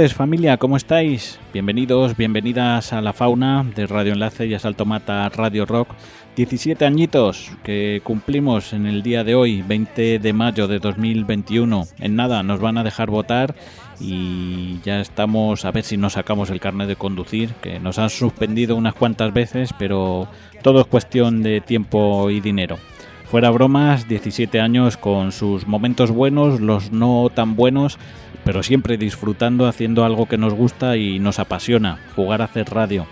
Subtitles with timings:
[0.00, 1.38] tardes familia, ¿cómo estáis?
[1.52, 5.90] Bienvenidos, bienvenidas a La Fauna de Radio Enlace y Asalto Mata Radio Rock.
[6.36, 11.84] 17 añitos que cumplimos en el día de hoy, 20 de mayo de 2021.
[11.98, 13.54] En nada, nos van a dejar votar
[14.00, 18.08] y ya estamos a ver si nos sacamos el carnet de conducir, que nos han
[18.08, 20.28] suspendido unas cuantas veces, pero
[20.62, 22.78] todo es cuestión de tiempo y dinero.
[23.30, 27.98] Fuera bromas, 17 años con sus momentos buenos, los no tan buenos,
[28.44, 33.06] pero siempre disfrutando haciendo algo que nos gusta y nos apasiona, jugar a hacer radio.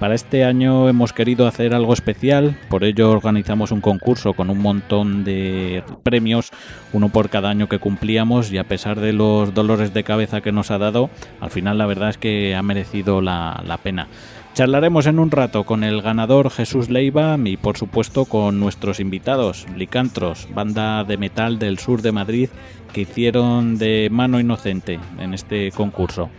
[0.00, 4.58] Para este año hemos querido hacer algo especial, por ello organizamos un concurso con un
[4.58, 6.50] montón de premios,
[6.92, 10.50] uno por cada año que cumplíamos y a pesar de los dolores de cabeza que
[10.50, 14.08] nos ha dado, al final la verdad es que ha merecido la, la pena.
[14.54, 19.66] Charlaremos en un rato con el ganador Jesús Leiva y por supuesto con nuestros invitados,
[19.76, 22.48] Licantros, banda de metal del sur de Madrid
[22.92, 26.30] que hicieron de mano inocente en este concurso.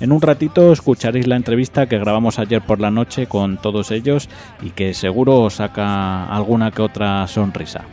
[0.00, 4.28] En un ratito escucharéis la entrevista que grabamos ayer por la noche con todos ellos
[4.60, 7.86] y que seguro os saca alguna que otra sonrisa.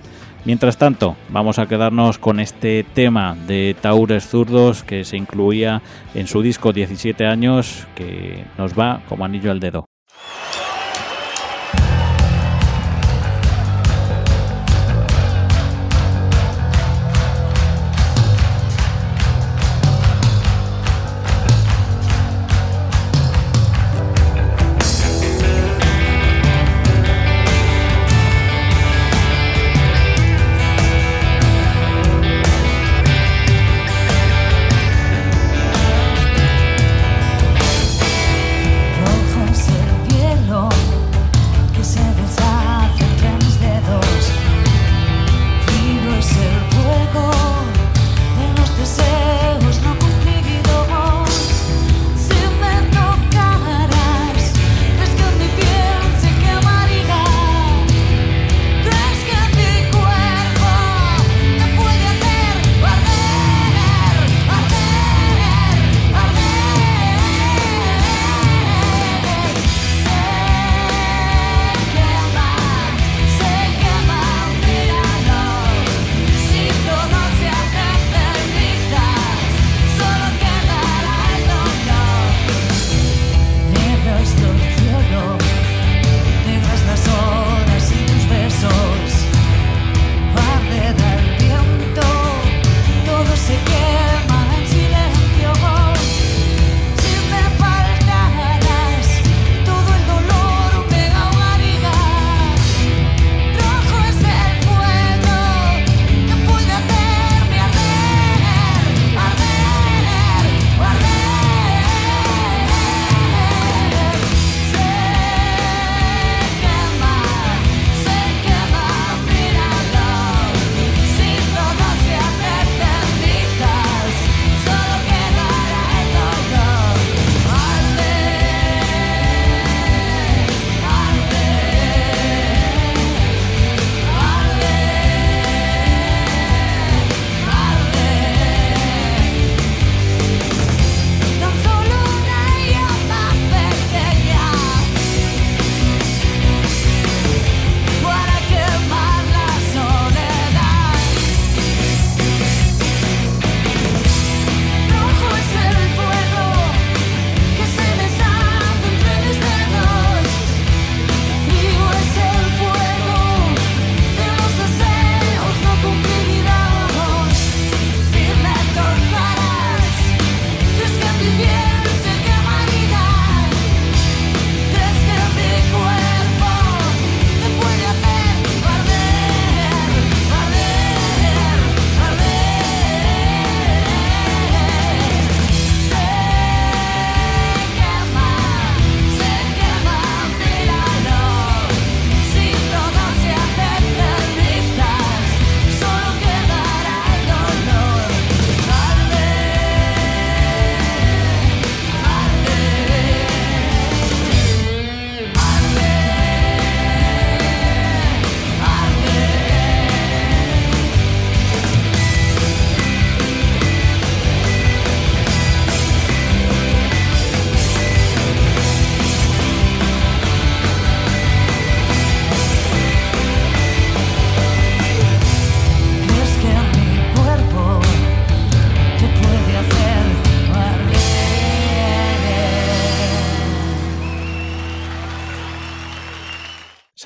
[0.49, 5.83] Mientras tanto, vamos a quedarnos con este tema de Taures Zurdos que se incluía
[6.15, 9.85] en su disco 17 años que nos va como anillo al dedo.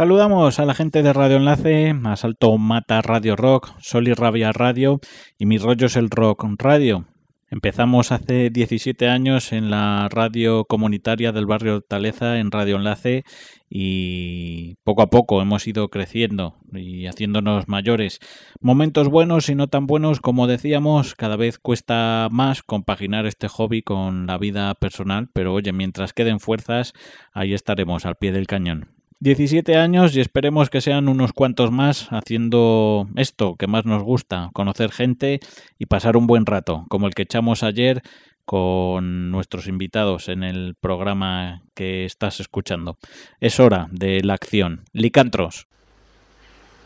[0.04, 5.00] Saludamos a la gente de Radio Enlace, Asalto Mata Radio Rock, Sol y Rabia Radio
[5.38, 7.06] y Mis Rollos el Rock Radio.
[7.50, 13.24] Empezamos hace 17 años en la radio comunitaria del barrio Taleza en Radio Enlace
[13.70, 18.20] y poco a poco hemos ido creciendo y haciéndonos mayores.
[18.60, 23.82] Momentos buenos y no tan buenos, como decíamos, cada vez cuesta más compaginar este hobby
[23.84, 26.92] con la vida personal, pero oye, mientras queden fuerzas,
[27.32, 29.03] ahí estaremos al pie del cañón.
[29.24, 34.50] 17 años y esperemos que sean unos cuantos más haciendo esto que más nos gusta,
[34.52, 35.40] conocer gente
[35.80, 38.02] y pasar un buen rato, como el que echamos ayer
[38.44, 42.98] con nuestros invitados en el programa que estás escuchando.
[43.40, 44.84] Es hora de la acción.
[44.92, 45.68] Licantros.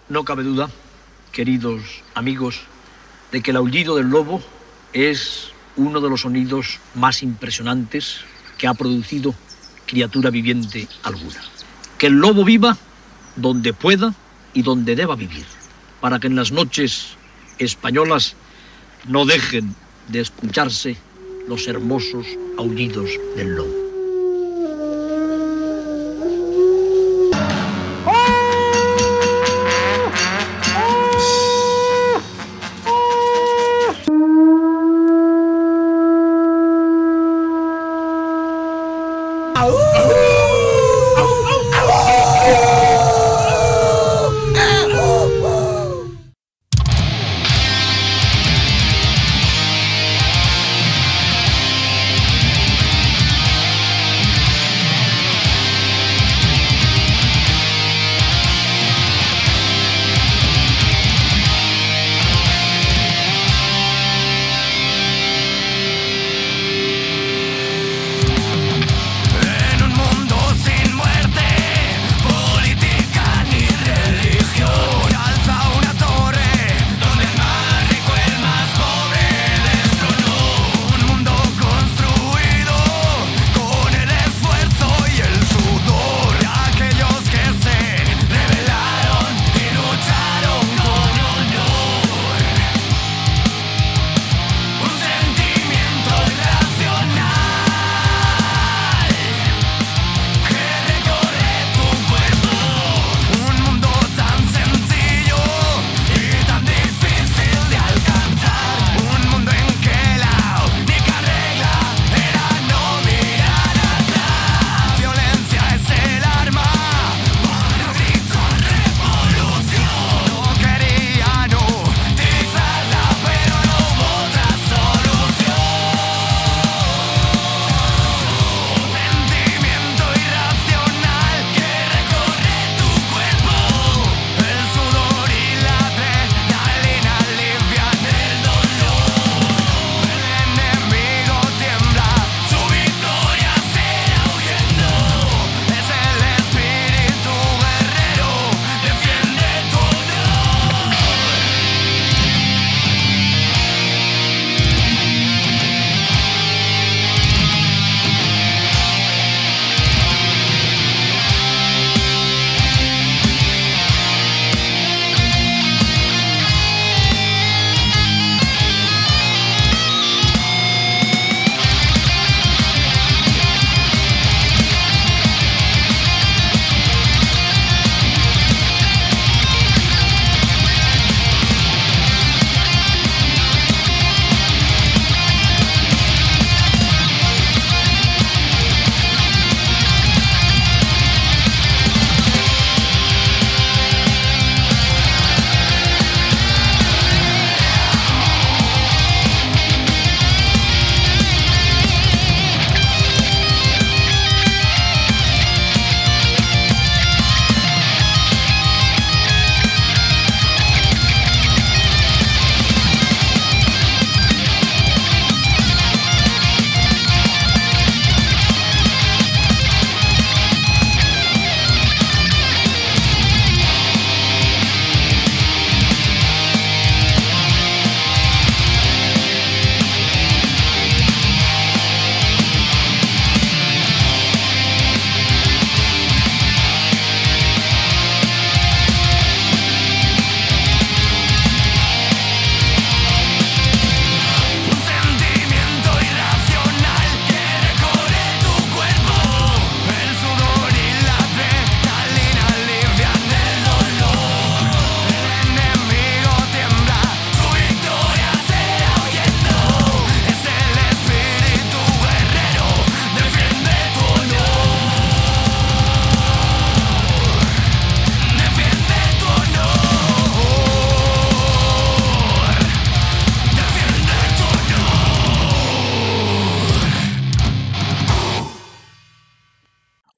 [0.08, 0.70] No cabe duda,
[1.32, 2.62] queridos amigos,
[3.32, 4.44] de que el aullido del lobo
[4.94, 8.20] es uno de los sonidos más impresionantes
[8.60, 9.34] que ha producido
[9.88, 11.57] criatura viviente alguna
[11.98, 12.78] que el lobo viva
[13.36, 14.14] donde pueda
[14.54, 15.46] y donde deba vivir,
[16.02, 17.18] para que en las noches
[17.60, 18.36] españolas
[19.08, 19.76] no dejen
[20.10, 20.98] de escucharse
[21.48, 22.26] los hermosos
[22.58, 23.87] aullidos del lobo.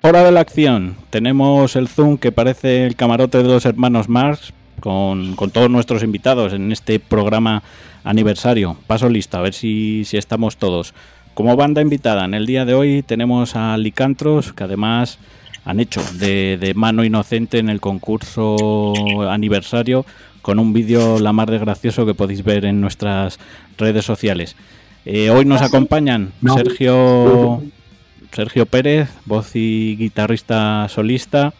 [0.09, 0.95] Hora de la acción.
[1.11, 6.01] Tenemos el Zoom que parece el camarote de los hermanos Marx con, con todos nuestros
[6.01, 7.61] invitados en este programa
[8.03, 8.75] aniversario.
[8.87, 10.95] Paso lista, a ver si, si estamos todos.
[11.35, 15.19] Como banda invitada, en el día de hoy tenemos a Licantros, que además
[15.63, 18.93] han hecho de, de mano inocente en el concurso
[19.29, 20.07] aniversario
[20.41, 23.37] con un vídeo la más de gracioso que podéis ver en nuestras
[23.77, 24.55] redes sociales.
[25.05, 26.31] Eh, hoy nos acompañan.
[26.55, 27.61] Sergio
[28.31, 31.53] Sergio Pérez, voz y guitarrista solista.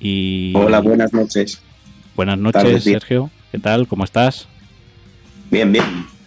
[0.00, 1.62] Y Hola, buenas noches.
[2.16, 2.84] buenas noches, tardes.
[2.84, 3.30] Sergio.
[3.52, 3.86] ¿Qué tal?
[3.86, 4.48] ¿Cómo estás?
[5.50, 5.84] Bien, bien.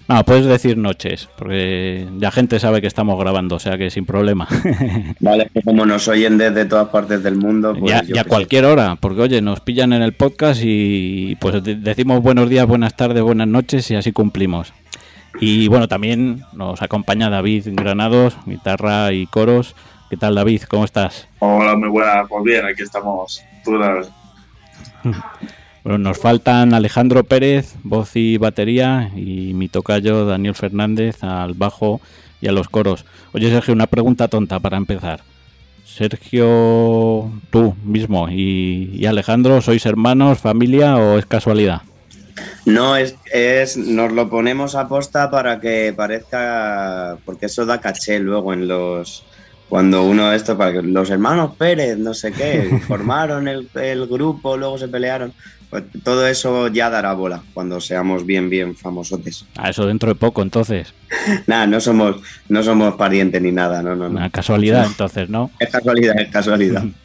[0.07, 4.05] No, puedes decir noches, porque ya gente sabe que estamos grabando, o sea que sin
[4.05, 4.47] problema.
[5.19, 8.97] Vale, como nos oyen desde todas partes del mundo, pues ya, yo ya cualquier hora,
[8.97, 13.23] porque oye, nos pillan en el podcast y pues de- decimos buenos días, buenas tardes,
[13.23, 14.73] buenas noches y así cumplimos.
[15.39, 19.75] Y bueno, también nos acompaña David Granados, guitarra y coros.
[20.09, 20.63] ¿Qué tal David?
[20.69, 21.27] ¿Cómo estás?
[21.39, 22.25] Hola, muy buena.
[22.27, 23.43] Pues bien, aquí estamos.
[23.63, 23.77] Tú
[25.83, 32.01] Bueno, nos faltan Alejandro Pérez, voz y batería, y mi tocayo Daniel Fernández al bajo
[32.41, 33.05] y a los coros.
[33.33, 35.19] Oye, Sergio, una pregunta tonta para empezar.
[35.83, 41.83] Sergio, tú mismo y, y Alejandro, ¿sois hermanos, familia o es casualidad?
[42.65, 48.19] No, es, es, nos lo ponemos a posta para que parezca, porque eso da caché
[48.19, 49.23] luego en los,
[49.69, 54.57] cuando uno esto, para que los hermanos Pérez, no sé qué, formaron el, el grupo,
[54.57, 55.33] luego se pelearon,
[55.69, 59.45] pues todo eso ya dará bola cuando seamos bien, bien famosotes.
[59.57, 60.93] A eso dentro de poco, entonces.
[61.47, 62.17] Nada, no somos,
[62.49, 64.17] no somos parientes ni nada, no, no, no.
[64.17, 65.51] Una casualidad, entonces, ¿no?
[65.59, 66.83] Es casualidad, es casualidad.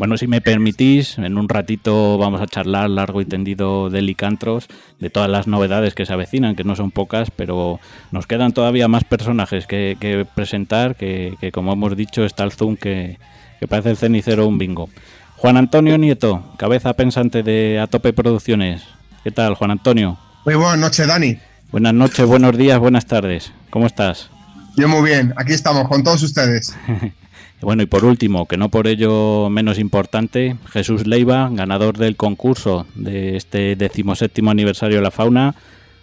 [0.00, 4.66] Bueno, si me permitís, en un ratito vamos a charlar largo y tendido de Licantros,
[4.98, 7.80] de todas las novedades que se avecinan, que no son pocas, pero
[8.10, 12.52] nos quedan todavía más personajes que, que presentar, que, que como hemos dicho está el
[12.52, 13.18] Zoom que,
[13.58, 14.88] que parece el cenicero un bingo.
[15.36, 18.82] Juan Antonio Nieto, cabeza pensante de Atope Producciones.
[19.22, 20.18] ¿Qué tal, Juan Antonio?
[20.46, 21.36] Muy buenas noches, Dani.
[21.72, 23.52] Buenas noches, buenos días, buenas tardes.
[23.68, 24.30] ¿Cómo estás?
[24.78, 26.74] Yo muy bien, aquí estamos con todos ustedes.
[27.62, 32.86] Bueno, y por último, que no por ello menos importante, Jesús Leiva, ganador del concurso
[32.94, 35.54] de este decimoséptimo aniversario de la fauna.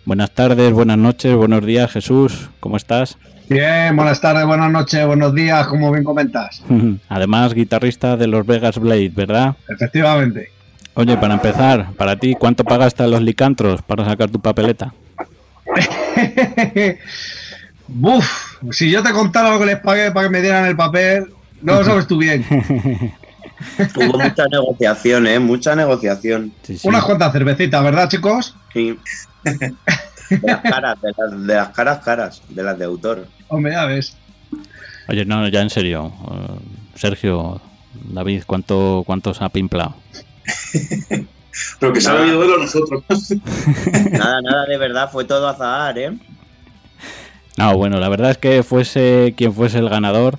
[0.05, 3.17] Buenas tardes, buenas noches, buenos días, Jesús, ¿cómo estás?
[3.49, 6.61] Bien, buenas tardes, buenas noches, buenos días, como bien comentas.
[7.09, 9.55] Además, guitarrista de los Vegas Blade, ¿verdad?
[9.67, 10.51] Efectivamente.
[10.93, 14.93] Oye, para empezar, para ti, ¿cuánto pagaste a los licantros para sacar tu papeleta?
[17.87, 21.27] Buf, si yo te contara lo que les pagué para que me dieran el papel,
[21.61, 22.45] no lo sabes tú bien.
[23.95, 25.39] Hubo mucha negociación, ¿eh?
[25.39, 26.53] Mucha negociación.
[26.63, 26.87] Sí, sí.
[26.87, 28.55] Unas cuantas cervecitas, ¿verdad, chicos?
[28.73, 28.97] Sí.
[29.43, 33.27] De las caras, de las, de las caras caras, de las de autor.
[33.47, 34.15] Hombre, ya ves.
[35.07, 36.11] Oye, no, ya en serio.
[36.31, 36.59] eh,
[36.95, 37.61] Sergio,
[37.93, 39.95] David, ¿cuánto, cuánto os ha pimplado?
[41.79, 43.03] Pero que se ha oído verlo nosotros.
[44.11, 46.11] Nada, nada, de verdad, fue todo azar, ¿eh?
[47.57, 50.37] No, bueno, la verdad es que fuese quien fuese el ganador,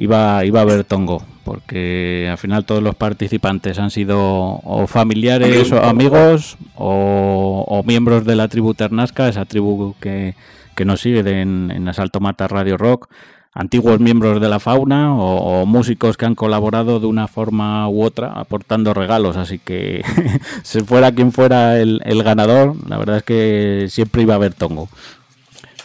[0.00, 5.70] iba, iba a haber tongo, porque al final todos los participantes han sido o familiares
[5.72, 10.34] o amigos o, o miembros de la tribu Ternasca, esa tribu que,
[10.74, 13.08] que nos sigue de- en, en Asalto Mata Radio Rock,
[13.52, 18.02] antiguos miembros de la fauna o, o músicos que han colaborado de una forma u
[18.04, 20.02] otra aportando regalos, así que
[20.62, 24.54] si fuera quien fuera el, el ganador, la verdad es que siempre iba a haber
[24.54, 24.88] tongo.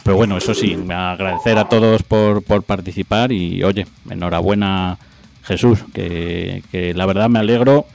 [0.06, 5.00] Pero bueno, eso sí, agradecer a todos por, por participar y oye, enhorabuena
[5.44, 7.86] Jesús, que, que la verdad me alegro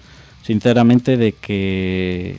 [0.43, 2.37] sinceramente de que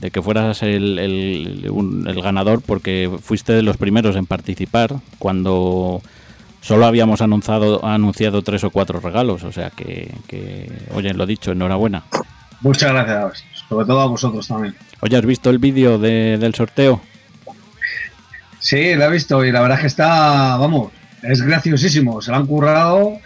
[0.00, 4.96] de que fueras el, el- un- el ganador porque fuiste de los primeros en participar
[5.20, 6.02] cuando
[6.60, 11.52] solo habíamos anunciado, anunciado tres o cuatro regalos, o sea que, que oye, lo dicho,
[11.52, 12.02] enhorabuena.
[12.60, 14.74] Muchas gracias, sobre todo a vosotros también.
[15.00, 17.00] Oye, ¿has visto el vídeo de- del sorteo?
[18.62, 20.92] Sí, lo he visto y la verdad es que está, vamos,
[21.22, 22.22] es graciosísimo.
[22.22, 23.18] Se lo han currado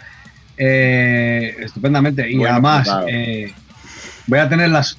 [0.57, 2.29] eh, estupendamente.
[2.29, 3.05] Y Bueno, además, claro.
[3.07, 3.53] eh,
[4.25, 4.97] voy a tener las.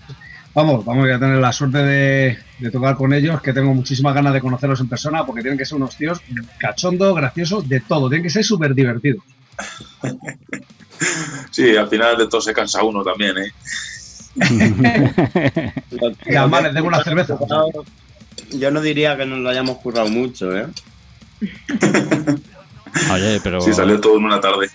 [0.54, 4.32] Vamos, vamos a tener la suerte de, de tocar con ellos, que tengo muchísimas ganas
[4.32, 6.20] de conocerlos en persona, porque tienen que ser unos tíos
[6.58, 8.08] cachondos, graciosos, de todo.
[8.08, 9.22] Tienen que ser súper divertidos.
[11.52, 13.52] Sí, al final de todo se cansa uno también, ¿eh?
[16.26, 17.38] Y además les debo una cerveza.
[18.52, 20.66] Yo no diría que nos lo hayamos currado mucho, ¿eh?
[23.12, 23.60] Oye, pero...
[23.60, 24.68] Sí, salió todo en una tarde.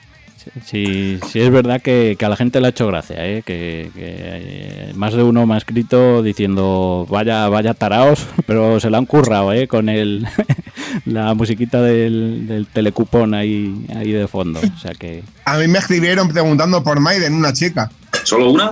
[0.66, 3.44] Sí, sí es verdad que, que a la gente le ha hecho gracia, ¿eh?
[3.46, 8.90] que, que, eh, más de uno me ha escrito diciendo vaya vaya taraos, pero se
[8.90, 9.68] lo han currado ¿eh?
[9.68, 10.28] con el
[11.06, 14.60] la musiquita del, del telecupón ahí, ahí de fondo.
[14.60, 17.90] O sea que A mí me escribieron preguntando por Maiden, una chica.
[18.24, 18.72] ¿Solo una?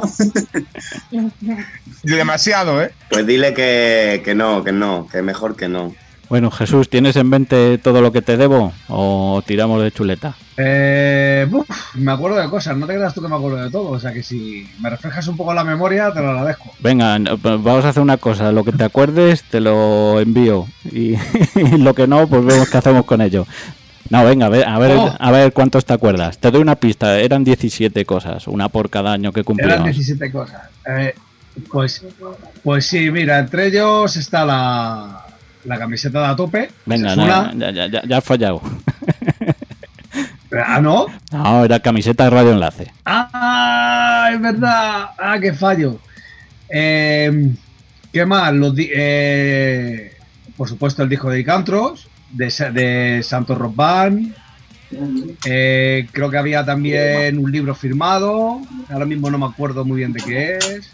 [2.04, 2.94] Demasiado, ¿eh?
[3.10, 5.94] Pues dile que, que no, que no, que mejor que no.
[6.32, 10.34] Bueno, Jesús, ¿tienes en mente todo lo que te debo o tiramos de chuleta?
[10.56, 13.90] Eh, uf, me acuerdo de cosas, no te creas tú que me acuerdo de todo.
[13.90, 16.72] O sea que si me reflejas un poco la memoria, te lo agradezco.
[16.80, 18.54] Venga, pues vamos a hacer una cosa.
[18.54, 20.68] Lo que te acuerdes, te lo envío.
[20.90, 21.16] Y,
[21.78, 23.46] lo que no, pues vemos qué hacemos con ello.
[24.12, 25.16] No, venga, a ver, a ver, Oh.
[25.18, 26.38] a ver cuántos te acuerdas.
[26.38, 27.18] Te doy una pista.
[27.20, 29.86] Eran 17 cosas, una por cada año que Eran cumplíamos.
[29.86, 30.62] 17 cosas.
[30.86, 31.16] Eh,
[31.72, 32.04] pues,
[32.64, 35.26] pues sí, mira, entre ellos está la,
[35.66, 36.70] la camiseta de a tope.
[36.86, 38.62] Venga, no, ya, ya- ya- ya has fallado.
[40.66, 41.08] Ah, no.
[41.32, 42.92] No, era camiseta de Radio Enlace.
[43.06, 45.06] Ah, es verdad.
[45.18, 46.00] Ah, qué fallo.
[46.70, 47.52] Eh,
[48.12, 48.52] ¿Qué más?
[48.54, 50.14] Los eh,
[50.58, 53.58] por supuesto, el disco de Icantros, de, de Santos.
[55.46, 58.62] Eh, creo que había también un libro firmado.
[58.90, 60.90] Ahora mismo no me acuerdo muy bien de qué es.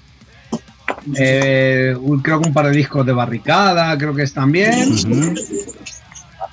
[1.17, 4.93] Eh, un- creo que un par de discos de barricada, creo que es también.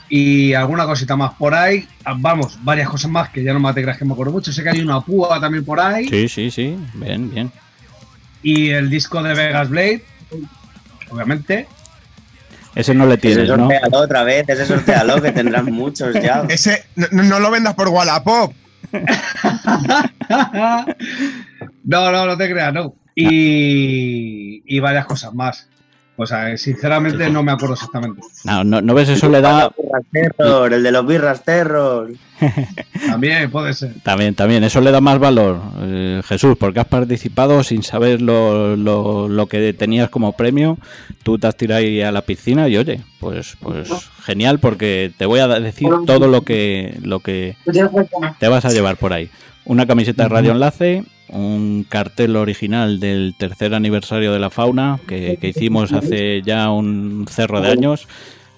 [0.08, 1.86] Y alguna cosita más por ahí.
[2.04, 4.52] Ah, Vamos, varias cosas más que ya no me te creas que me acuerdo mucho.
[4.52, 6.08] Sé que hay una púa también por ahí.
[6.08, 6.76] Sí, sí, sí.
[6.94, 7.50] Bien, bien.
[8.42, 10.04] Y el disco de Vegas Blade,
[11.10, 11.66] obviamente.
[12.74, 13.54] Ese no le Ese tienes, ¿no?
[13.54, 16.44] sortealo otra vez, ese sortealo, que tendrán muchos ya.
[16.48, 18.52] Ese, no, no lo vendas por Wallapop.
[21.84, 22.94] no, no, no te creas, no.
[23.14, 25.68] Y, y varias cosas más.
[26.16, 28.20] O sea, sinceramente no me acuerdo exactamente.
[28.44, 29.72] No, no, no ves, eso le da.
[30.12, 32.12] Terror, el de los birras terror.
[33.06, 33.94] También puede ser.
[34.02, 38.76] También, también, eso le da más valor, eh, Jesús, porque has participado sin saber lo,
[38.76, 40.78] lo, lo que tenías como premio.
[41.22, 43.88] Tú te has tirado ahí a la piscina y oye, pues, pues
[44.24, 47.56] genial, porque te voy a decir todo lo que, lo que
[48.38, 49.30] te vas a llevar por ahí.
[49.64, 55.36] Una camiseta de Radio Enlace, un cartel original del tercer aniversario de la fauna que,
[55.40, 58.08] que hicimos hace ya un cerro de años,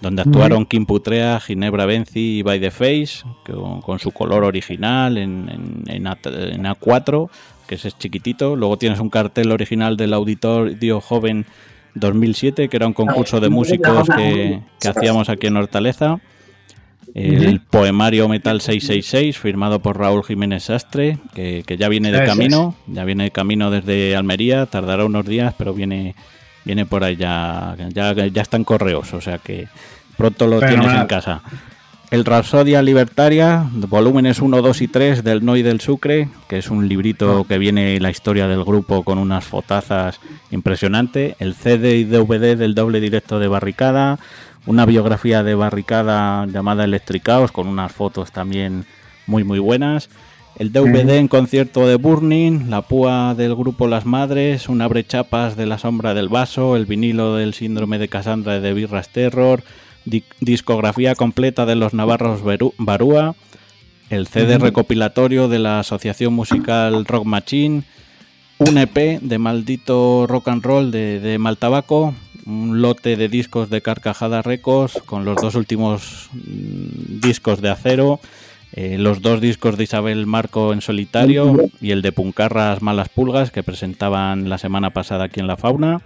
[0.01, 5.17] donde actuaron Kim Putrea, Ginebra Benzi y By the Face, con, con su color original
[5.17, 7.31] en, en, en A, en A4,
[7.67, 8.57] que ese es chiquitito.
[8.57, 11.47] Luego tienes un cartel original del Auditorio Joven
[11.95, 16.21] 2007, que era un concurso de músicos que, que hacíamos aquí en Hortaleza.
[17.16, 22.74] El poemario Metal 666, firmado por Raúl Jiménez Sastre, que, que ya viene de camino,
[22.87, 26.14] ya viene de camino desde Almería, tardará unos días, pero viene,
[26.66, 29.66] viene por ahí ya, ya, ya está en correos, o sea que
[30.18, 31.40] pronto lo tienes en casa.
[32.11, 36.87] El Rapsodia Libertaria, volúmenes 1, 2 y 3 del Noi del Sucre, que es un
[36.87, 40.20] librito que viene la historia del grupo con unas fotazas
[40.52, 41.35] impresionante.
[41.40, 44.20] El CD y DVD del doble directo de Barricada,
[44.66, 48.85] una biografía de Barricada llamada Electricaos con unas fotos también
[49.26, 50.09] muy muy buenas.
[50.59, 55.66] El DVD en concierto de Burning, la púa del grupo Las Madres, un abrechapas de
[55.66, 59.62] La Sombra del Vaso, el vinilo del Síndrome de Cassandra de Birras Terror,
[60.07, 63.35] di- discografía completa de los Navarros Beru- Barúa,
[64.09, 67.83] el CD recopilatorio de la Asociación Musical Rock Machine,
[68.59, 72.14] un EP de maldito rock and roll de, de Maltabaco,
[72.47, 78.21] un lote de discos de Carcajada Records con los dos últimos mm, discos de acero,
[78.73, 83.51] eh, los dos discos de Isabel Marco en solitario y el de Puncarras Malas Pulgas
[83.51, 86.01] que presentaban la semana pasada aquí en La Fauna.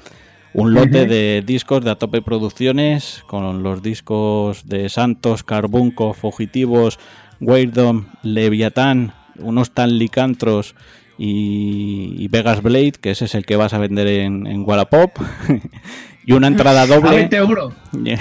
[0.52, 6.98] Un lote de discos de Atope Producciones con los discos de Santos, Carbunco, Fugitivos,
[7.40, 10.74] Weirdom, Leviatán, unos tan licantros
[11.16, 15.12] y, y Vegas Blade, que ese es el que vas a vender en, en Wallapop.
[16.30, 17.10] y una entrada A doble.
[17.10, 17.74] 20 euros.
[17.92, 18.18] y una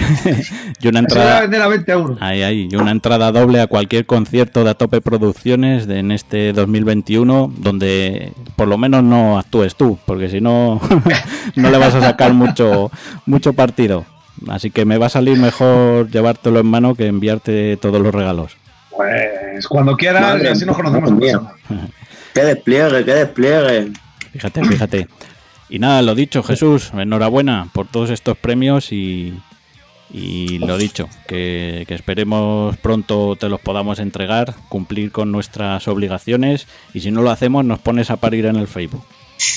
[0.80, 1.40] Se va a entrada.
[1.42, 2.18] vender a 20 euros.
[2.20, 6.52] Ahí, ahí, y una entrada doble a cualquier concierto de Atope Producciones de, en este
[6.52, 10.80] 2021, donde por lo menos no actúes tú, porque si no,
[11.54, 12.90] no le vas a sacar mucho,
[13.26, 14.04] mucho partido.
[14.48, 18.56] Así que me va a salir mejor llevártelo en mano que enviarte todos los regalos.
[18.90, 21.12] Pues cuando quieras, y así nos conocemos.
[22.34, 23.92] ¡Qué despliegue, qué despliegue!
[24.32, 25.08] Fíjate, fíjate.
[25.70, 29.40] Y nada, lo dicho, Jesús, enhorabuena por todos estos premios y,
[30.12, 36.66] y lo dicho, que, que esperemos pronto te los podamos entregar, cumplir con nuestras obligaciones
[36.92, 39.04] y si no lo hacemos nos pones a parir en el Facebook.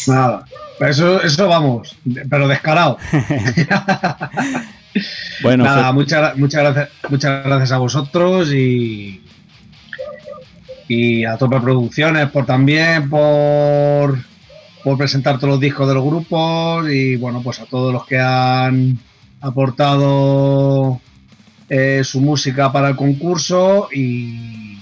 [0.08, 0.46] Nada.
[0.80, 1.96] Eso, eso vamos,
[2.30, 2.98] pero descarado.
[5.42, 9.24] Bueno, Nada, muchas, muchas, gracias, muchas gracias a vosotros y,
[10.88, 14.20] Y a Tope Producciones por también, por,
[14.84, 18.20] por presentar todos los discos de los grupos y bueno, pues a todos los que
[18.20, 18.98] han
[19.42, 21.00] aportado
[21.70, 24.78] eh, su música para el concurso y,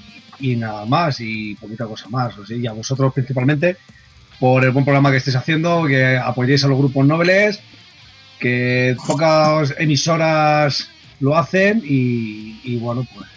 [0.57, 2.33] nada más y poquita cosa más.
[2.49, 3.77] Y a vosotros principalmente
[4.39, 7.59] por el buen programa que estáis haciendo, que apoyéis a los grupos nobles,
[8.39, 13.29] que pocas emisoras lo hacen y bueno, pues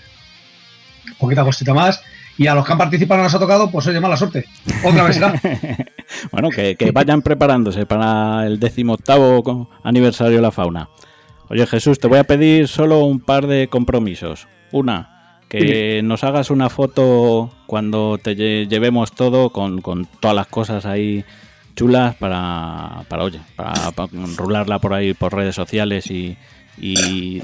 [1.18, 2.00] poquita cosita más.
[2.37, 4.44] Y a los que han participado no nos ha tocado, pues oye, mala suerte.
[4.85, 5.40] Otra vez será.
[6.33, 10.88] bueno, que, que vayan preparándose para el decimoctavo aniversario de la fauna.
[11.49, 14.49] Oye Jesús, te voy a pedir solo un par de compromisos.
[14.73, 20.49] Una, que nos hagas una foto cuando te lle- llevemos todo con, con todas las
[20.49, 21.25] cosas ahí
[21.77, 26.37] chulas para, para oye, para, para rularla por ahí por redes sociales y,
[26.81, 27.42] y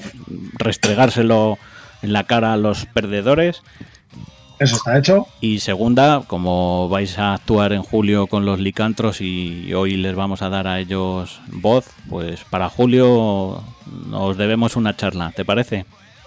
[0.59, 1.59] restregárselo
[2.03, 3.62] en la cara a los perdedores.
[4.61, 5.27] Eso está hecho.
[5.40, 10.42] Y segunda, como vais a actuar en julio con los licantros y hoy les vamos
[10.42, 13.64] a dar a ellos voz, pues para julio
[14.07, 15.87] nos debemos una charla, ¿te parece?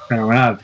[0.09, 0.57] Fenomenal.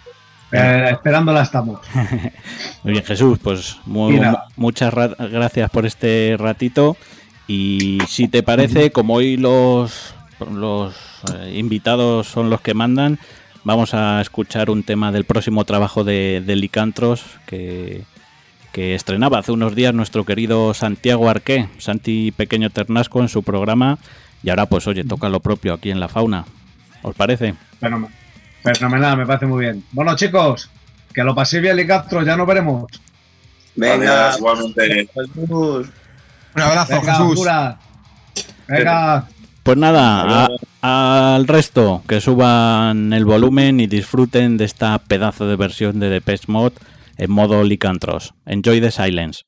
[0.51, 1.79] Eh, esperándola estamos.
[2.83, 4.19] Muy bien, Jesús, pues muy-
[4.55, 6.97] muchas ra- gracias por este ratito.
[7.47, 10.15] Y si te parece, como hoy los,
[10.51, 10.95] los
[11.35, 13.19] eh, invitados son los que mandan,
[13.69, 18.03] vamos a escuchar un tema del próximo trabajo de, de Licantros que,
[18.71, 23.99] que estrenaba hace unos días nuestro querido Santiago Arqué, Santi Pequeño Ternasco en su programa.
[24.41, 26.45] Y ahora, pues oye, toca lo propio aquí en la fauna.
[27.03, 27.53] ¿Os parece?
[27.79, 28.17] Fenomenal.
[28.63, 29.83] Fenomenal, me parece muy bien.
[29.91, 30.67] Bueno, chicos,
[31.13, 32.91] que lo paséis bien, Licastro, ya nos veremos.
[33.75, 35.09] Venga, Adiós, igualmente.
[35.35, 35.91] Un
[36.55, 37.47] abrazo, Venga, Jesús.
[38.67, 39.27] Venga.
[39.69, 40.49] Pues nada,
[40.81, 46.09] a- al resto que suban el volumen y disfruten de esta pedazo de versión de
[46.09, 46.73] Depeche Mode
[47.17, 48.33] en modo licantros.
[48.47, 49.43] Enjoy the silence.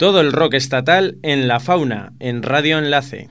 [0.00, 3.28] Todo el rock estatal en la fauna, en Radio Enlace.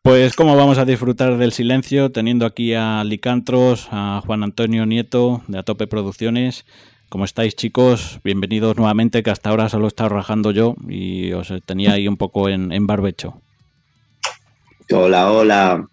[0.00, 5.42] Pues cómo vamos a disfrutar del silencio teniendo aquí a Licantros, a Juan Antonio Nieto
[5.46, 6.64] de Atope Producciones.
[7.10, 8.18] ¿Cómo estáis chicos?
[8.24, 12.16] Bienvenidos nuevamente, que hasta ahora solo he estado rajando yo y os tenía ahí un
[12.16, 13.42] poco en, en barbecho.
[14.90, 15.86] Hola, hola.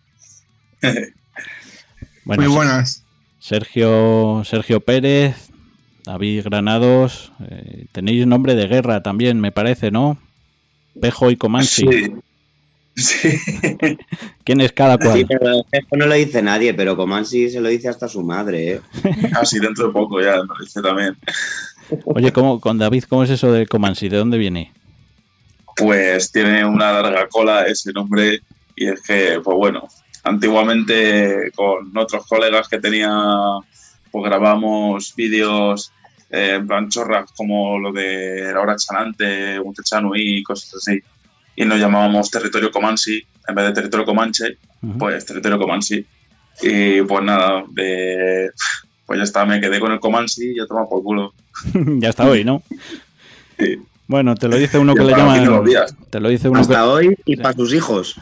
[2.23, 3.03] Bueno, Muy buenas.
[3.39, 5.51] Sergio, Sergio Pérez,
[6.05, 10.17] David Granados, eh, tenéis nombre de guerra también, me parece, ¿no?
[10.99, 11.87] Pejo y Comansi.
[11.87, 12.13] Sí.
[12.95, 13.29] Sí.
[14.43, 15.17] ¿Quién es cada cual?
[15.17, 18.73] Sí, pero esto no lo dice nadie, pero Comansi se lo dice hasta su madre,
[18.73, 18.81] ¿eh?
[19.39, 21.17] Así dentro de poco ya, me dice también.
[22.05, 24.09] Oye, ¿cómo, con David, ¿cómo es eso de Comansi?
[24.09, 24.71] ¿De dónde viene?
[25.75, 28.41] Pues tiene una larga cola ese nombre
[28.75, 29.87] y es que, pues bueno,
[30.23, 33.09] antiguamente con otros colegas que tenía,
[34.13, 35.91] pues grabamos vídeos
[36.30, 41.02] eh, en plan chorras como lo de La Hora Chanante, Montechano y cosas así.
[41.56, 44.99] Y nos llamábamos Territorio Comansi, en vez de Territorio Comanche, Ujú.
[44.99, 46.06] pues Territorio Comansi.
[46.62, 48.52] Y pues nada, de,
[49.08, 51.34] pues ya está, me quedé con el Comansi y ya toma por culo.
[51.73, 52.62] ya está hoy, ¿no?
[53.58, 53.80] Sí.
[54.06, 55.15] Bueno, te lo dice uno que le
[55.65, 55.95] días.
[56.12, 58.15] Te lo dice uno que, Hasta hoy y para sus hijos.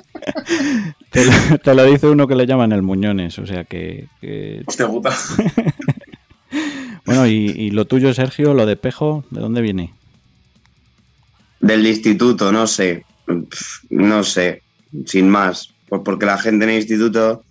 [1.10, 4.62] te, lo- te lo dice uno que le llaman el Muñones, o sea que, que-
[4.66, 5.10] Hostia puta.
[7.06, 9.92] bueno y, y lo tuyo Sergio, lo de Pejo, ¿de dónde viene?
[11.60, 13.04] Del instituto, no sé.
[13.90, 14.62] No sé.
[15.06, 15.72] Sin más.
[15.88, 17.42] Pues porque la gente en el instituto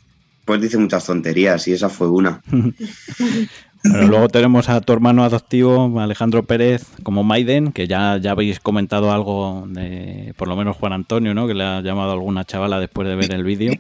[0.45, 2.41] pues dice muchas tonterías y esa fue una.
[3.83, 8.59] Bueno, luego tenemos a tu hermano adoptivo Alejandro Pérez como Maiden, que ya, ya habéis
[8.59, 11.47] comentado algo de, por lo menos Juan Antonio, ¿no?
[11.47, 13.73] Que le ha llamado a alguna chavala después de ver el vídeo.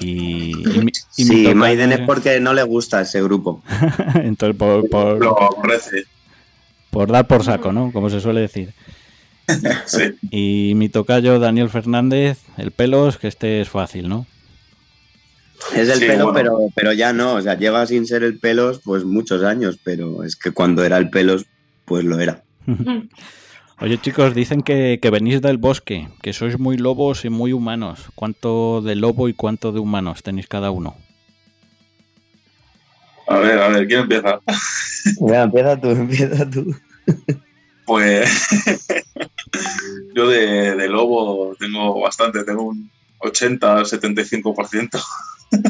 [0.00, 0.52] Y,
[1.10, 3.62] Sí, Maiden es porque no le gusta ese grupo.
[4.14, 5.36] Entonces, por, por- Lo
[6.90, 7.90] por dar por saco, ¿no?
[7.92, 8.72] Como se suele decir.
[9.86, 10.02] Sí.
[10.30, 14.24] Y mi tocayo Daniel Fernández, el pelos, que este es fácil, ¿no?
[15.74, 16.34] Es el Sí, pelo, bueno.
[16.34, 17.34] pero, pero ya no.
[17.34, 20.96] O sea, lleva sin ser el pelos pues muchos años, pero es que cuando era
[20.98, 21.46] el pelos,
[21.84, 22.42] pues lo era.
[23.80, 28.10] Oye chicos, dicen que, que venís del bosque, que sois muy lobos y muy humanos.
[28.14, 30.96] ¿Cuánto de lobo y cuánto de humanos tenéis cada uno?
[33.26, 34.38] A ver, a ver, ¿quién empieza?
[35.20, 36.74] Ya, empieza tú, empieza tú.
[37.84, 38.30] Pues
[40.14, 45.02] yo de, de lobo tengo bastante, tengo un 80-75%.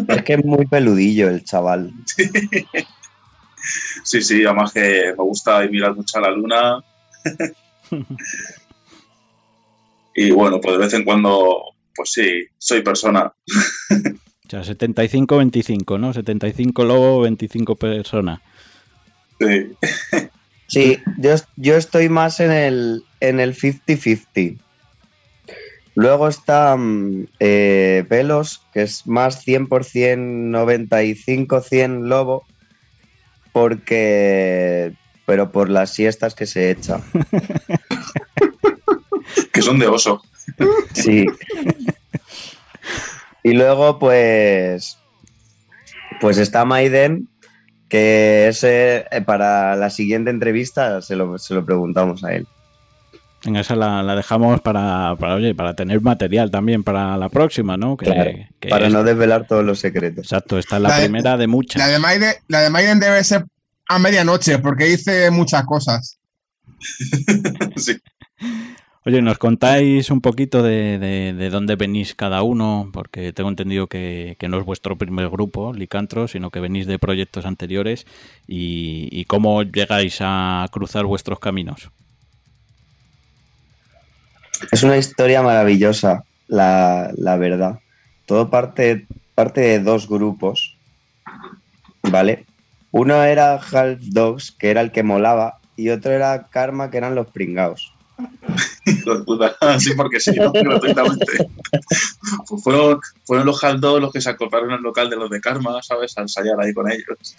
[0.09, 1.93] Es que es muy peludillo el chaval.
[4.03, 6.85] Sí, sí, además que me gusta mirar mucho a la luna.
[10.15, 11.63] y bueno, pues de vez en cuando,
[11.95, 13.33] pues sí, soy persona.
[14.45, 16.13] O sea, 75-25, ¿no?
[16.13, 18.43] 75 lobo, 25 persona.
[19.39, 19.73] Sí.
[20.73, 24.59] Sí, yo, yo estoy más en el en el 50-50.
[25.95, 32.45] Luego está mm, eh, Pelos, que es más 100%, 95-100 lobo,
[33.53, 34.95] porque...
[35.25, 37.01] Pero por las siestas que se echa.
[39.53, 40.23] Que son de oso.
[40.93, 41.27] Sí.
[43.43, 44.99] Y luego, pues.
[46.21, 47.29] Pues está Maiden,
[47.89, 52.47] que ese, eh, para la siguiente entrevista se lo, se lo preguntamos a él.
[53.45, 57.77] Venga, esa la, la dejamos para, para, oye, para tener material también para la próxima,
[57.77, 57.97] ¿no?
[57.97, 60.27] Que, Claro, que para es- no desvelar todos los secretos.
[60.27, 61.81] Exacto, esta es la, primera de muchas.
[61.83, 63.45] La de, Maiden, la de Maiden debe ser
[63.89, 66.19] a medianoche porque dice muchas cosas.
[67.77, 67.97] Sí.
[69.05, 72.89] Oye, ¿nos contáis un poquito de, de- de dónde venís cada uno?
[72.93, 77.01] Porque tengo entendido que, que no es vuestro primer grupo, Licantro, sino que venís de
[77.01, 78.07] proyectos anteriores
[78.47, 81.91] y, y cómo llegáis a cruzar vuestros caminos.
[84.71, 87.81] Es una historia maravillosa, la, la verdad.
[88.27, 90.77] Todo parte, parte de dos grupos,
[92.03, 92.47] ¿vale?
[92.91, 97.15] Uno era Half Dogs, que era el que molaba, y otro era Karma, que eran
[97.15, 97.27] los
[99.27, 99.57] puta.
[99.79, 100.53] Sí, porque sí, ¿no?
[100.53, 101.49] gratuitamente.
[102.49, 105.83] Pues fueron, fueron los Haldos los que se acoplaron al local de los de Karma,
[105.83, 106.17] ¿sabes?
[106.19, 107.35] A ensayar ahí con ellos.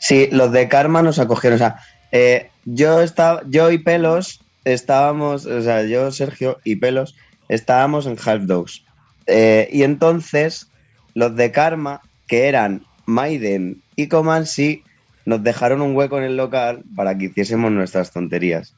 [0.00, 1.56] Sí, los de Karma nos acogieron.
[1.56, 1.80] O sea,
[2.12, 7.16] eh, yo, estaba, yo y Pelos estábamos, o sea, yo, Sergio y Pelos
[7.48, 8.84] estábamos en Half Dogs.
[9.26, 10.68] Eh, y entonces
[11.14, 14.82] los de Karma, que eran Maiden y Comansi,
[15.24, 18.74] nos dejaron un hueco en el local para que hiciésemos nuestras tonterías.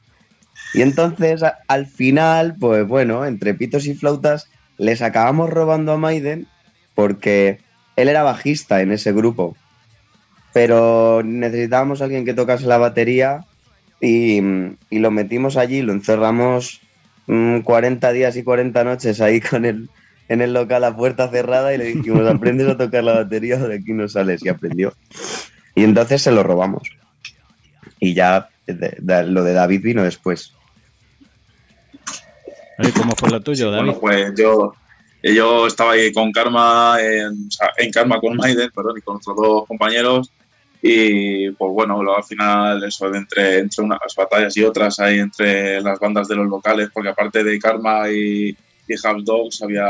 [0.73, 6.47] Y entonces, al final, pues bueno, entre pitos y flautas, les acabamos robando a Maiden
[6.95, 7.59] porque
[7.95, 9.55] él era bajista en ese grupo
[10.53, 13.45] pero necesitábamos a alguien que tocase la batería
[14.01, 14.39] y,
[14.89, 16.81] y lo metimos allí, lo encerramos
[17.27, 19.89] mm, 40 días y 40 noches ahí con el,
[20.27, 23.67] en el local a puerta cerrada y le dijimos, aprendes a tocar la batería o
[23.67, 24.43] de aquí no sales.
[24.43, 24.93] Y aprendió.
[25.75, 26.87] Y entonces se lo robamos.
[27.99, 30.53] Y ya de- de- lo de David vino después.
[32.95, 33.91] ¿Cómo fue lo tuyo, David?
[33.99, 34.73] Bueno, pues yo,
[35.21, 39.17] yo estaba ahí con Karma, en, o sea, en Karma con Maiden, perdón, y con
[39.17, 40.31] otros dos compañeros.
[40.81, 45.81] Y pues bueno, luego al final, eso, entre, entre unas batallas y otras, hay entre
[45.81, 48.49] las bandas de los locales, porque aparte de Karma y,
[48.87, 49.85] y Half Dogs, había,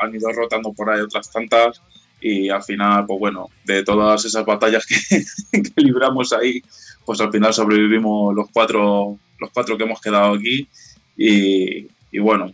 [0.00, 1.82] han ido rotando por ahí otras tantas.
[2.22, 4.96] Y al final, pues bueno, de todas esas batallas que,
[5.62, 6.62] que libramos ahí,
[7.04, 10.68] pues al final sobrevivimos los cuatro, los cuatro que hemos quedado aquí.
[11.16, 12.52] Y, y bueno,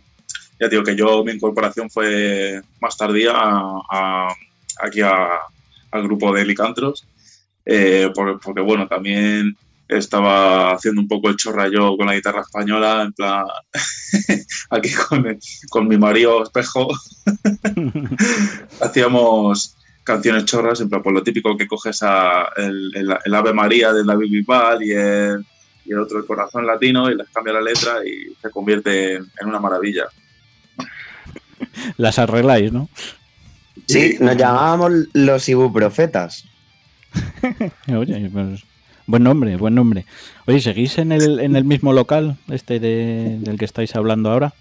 [0.59, 4.33] ya digo que yo mi incorporación fue más tardía a, a-
[4.81, 5.39] aquí a-
[5.91, 7.07] al grupo de Licantros,
[7.69, 9.53] eh, por- porque bueno, también
[9.89, 13.45] estaba haciendo un poco el chorra yo con la guitarra española, en plan,
[14.69, 16.87] aquí con, el- con mi marido espejo,
[18.81, 23.53] hacíamos canciones chorras, en plan, por lo típico que coges a el, el- el Ave
[23.53, 25.45] María de David Bisbal y el,
[25.85, 29.25] y el otro el Corazón Latino y les cambia la letra y se convierte en,
[29.41, 30.05] en una maravilla.
[31.97, 32.89] Las arregláis, ¿no?
[33.87, 36.45] Sí, nos llamábamos los ibuprofetas.
[37.95, 38.63] Oye, pues,
[39.05, 40.05] buen nombre, buen nombre.
[40.45, 44.53] Oye, ¿seguís en el, en el mismo local este de- del que estáis hablando ahora?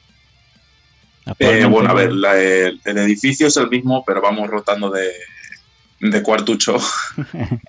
[1.41, 1.95] Eh, bueno, a ¿no?
[1.95, 5.11] ver, la- el, el edificio es el mismo, pero vamos rotando de,
[6.01, 6.77] de cuartucho.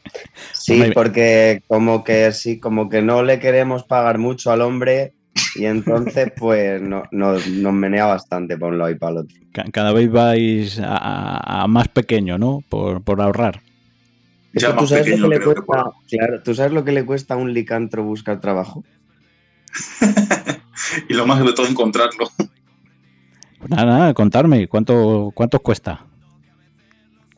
[0.53, 5.13] Sí, porque como que sí, como que no le queremos pagar mucho al hombre
[5.55, 9.37] y entonces pues no- nos, nos menea bastante para un lado y para el otro.
[9.53, 12.61] Ca- Cada vez vais a, a- a más pequeño, ¿no?
[12.67, 13.61] Por, por ahorrar.
[14.53, 16.83] Es Ya que tú sabes pequeño lo que le que cuesta, claro, tú sabes lo
[16.83, 18.83] que le cuesta a un licantro buscar trabajo.
[21.09, 22.29] y lo más de todo encontrarlo.
[23.59, 26.05] Pues nada, nada, contarme, ¿cuánto, cuánto cuesta?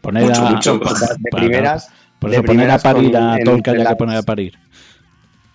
[0.01, 0.79] Poner Mucho, a, mucho.
[0.95, 1.89] Sea, de para- primeras,
[2.19, 4.17] por de poner a primeras con parir a todo el que haya que poner a
[4.19, 4.57] las- parir.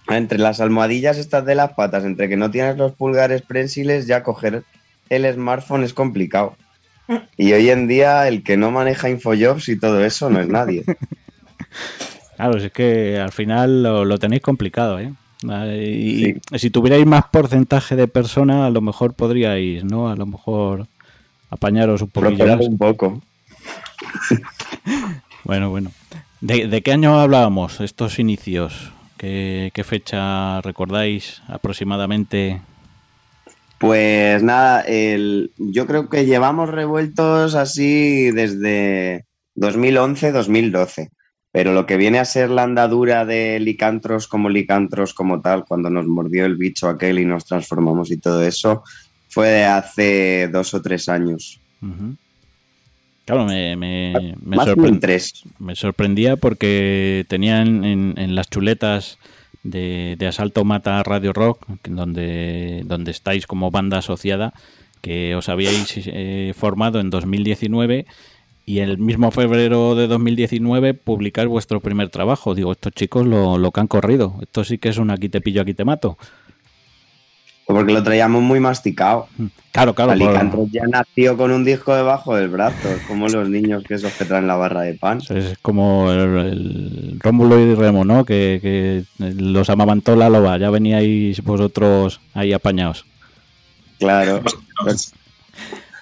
[0.09, 4.23] entre las almohadillas estas de las patas, entre que no tienes los pulgares prensiles, ya
[4.23, 4.65] coger
[5.09, 6.57] el smartphone es complicado.
[7.37, 10.85] Y hoy en día el que no maneja Infojobs y todo eso no es nadie.
[12.37, 15.13] Claro, es que al final lo, lo tenéis complicado, ¿eh?
[15.43, 20.09] Y, si tuvierais más porcentaje de personas, a lo mejor podríais, ¿no?
[20.09, 20.87] A lo mejor
[21.51, 23.23] apañaros un poquillo un poco.
[25.45, 25.91] Bueno, bueno.
[26.41, 28.93] ¿De, de qué año hablábamos estos inicios?
[29.19, 32.63] ¿Qué, qué fecha recordáis aproximadamente?
[33.77, 41.11] Pues nada, el, yo creo que llevamos revueltos así desde 2011-2012.
[41.55, 45.89] Pero lo que viene a ser la andadura de licantros como licantros como tal, cuando
[45.89, 48.83] nos mordió el bicho aquel y nos transformamos y todo eso,
[49.29, 51.61] fue de hace dos o tres años.
[53.25, 55.45] Claro, me, me, me sorpre- tres.
[55.61, 59.19] me sorprendía porque tenían en, en las chuletas
[59.63, 64.55] de, de Asalto Mata Radio Rock, donde, donde estáis como banda asociada,
[65.03, 68.07] que os habíais eh, formado en 2019
[68.67, 72.55] y el mismo febrero de 2019 publicar vuestro primer trabajo.
[72.55, 74.37] Digo, estos chicos lo, lo que han corrido.
[74.41, 76.17] Esto sí que es un aquí te pillo, aquí te mato.
[77.67, 79.27] Porque lo traíamos muy masticado.
[79.73, 80.13] Claro, claro.
[80.13, 83.95] por- Alicantros ya nació con un disco debajo del brazo, es como los niños que
[83.95, 85.21] esos que traen la barra de pan.
[85.31, 88.27] Es como el, el Rómulo y Remo, ¿no?
[88.27, 90.59] Que, que los amaban toda la loba.
[90.59, 93.07] Ya veníais vosotros ahí apañados.
[93.99, 94.43] Claro.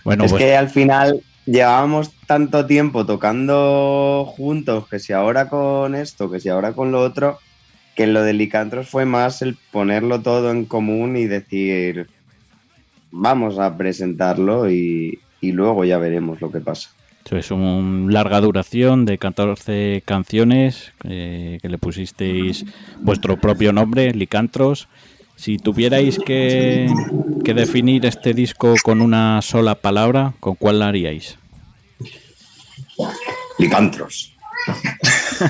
[0.04, 5.94] Bueno, es pues que al final llevábamos tanto tiempo tocando juntos, que si ahora con
[5.94, 7.38] esto, que si ahora con lo otro,
[7.94, 12.08] que lo de Licantros fue más el ponerlo todo en común y decir,
[13.10, 16.90] vamos a presentarlo y, luego ya veremos lo que pasa.
[17.30, 22.64] es una larga duración de 14 canciones eh, que le pusisteis
[23.00, 24.88] vuestro propio nombre, Licantros.
[25.36, 26.88] Si tuvierais que,
[27.44, 31.38] que definir este disco con una sola palabra, ¿con cuál la haríais?
[33.58, 34.34] Licantros.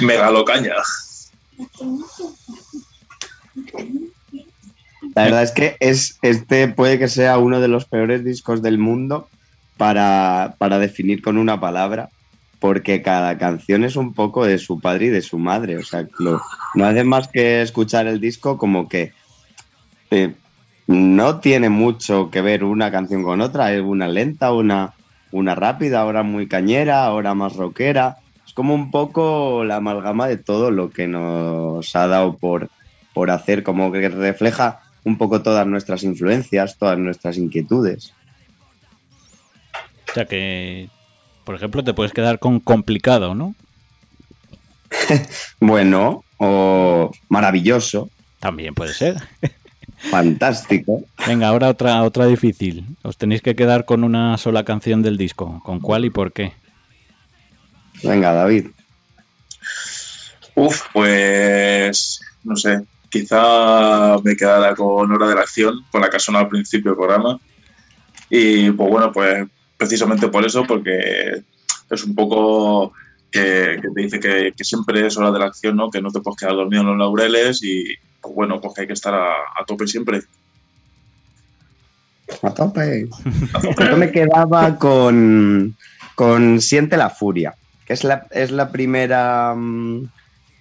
[0.00, 0.74] Megalocaña.
[5.14, 8.78] La verdad es que es, este puede que sea uno de los peores discos del
[8.78, 9.28] mundo
[9.76, 12.10] para, para definir con una palabra,
[12.60, 15.78] porque cada canción es un poco de su padre y de su madre.
[15.78, 16.40] O sea, lo-
[16.74, 19.12] no hace más que escuchar el disco como que
[20.10, 20.34] eh,
[20.86, 24.92] no tiene mucho que ver una canción con otra, es una lenta, una,
[25.32, 28.18] una rápida, ahora muy cañera, ahora más rockera.
[28.46, 32.68] es como un poco la amalgama de todo lo que nos ha dado por,
[33.14, 38.12] por hacer, como que refleja un poco todas nuestras influencias, todas nuestras inquietudes.
[40.10, 40.88] O sea que,
[41.44, 43.54] por ejemplo, te puedes quedar con complicado, ¿no?
[45.60, 49.16] Bueno, o maravilloso, También puede ser.
[50.10, 51.02] fantástico.
[51.26, 52.86] Venga, ahora otra, otra difícil.
[53.02, 55.60] Os tenéis que quedar con una sola canción del disco.
[55.62, 56.54] ¿Con cuál y por qué?
[58.02, 58.68] Venga, David.
[60.54, 66.18] Uf, pues no sé, quizá me quedara con Hora de la Acción, con la que
[66.18, 67.38] sonó al principio del programa.
[68.30, 69.46] Y pues bueno, pues
[69.80, 71.42] precisamente por eso, porque
[71.88, 72.92] es un poco
[73.30, 75.90] que, que te dice que, que siempre es hora de la acción, ¿no?
[75.90, 77.84] Que no te puedes quedar dormido en los laureles y
[78.20, 80.20] pues bueno, pues que hay que estar a, a tope siempre.
[82.42, 83.08] A tope.
[83.90, 85.74] Yo me quedaba con,
[86.14, 87.54] con Siente la Furia,
[87.86, 90.10] que es la, es la primera mm,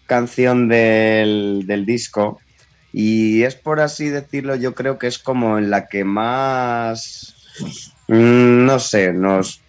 [0.05, 2.39] canción del, del disco.
[2.93, 7.35] Y es por así decirlo, yo creo que es como en la que más,
[8.09, 9.61] no sé, nos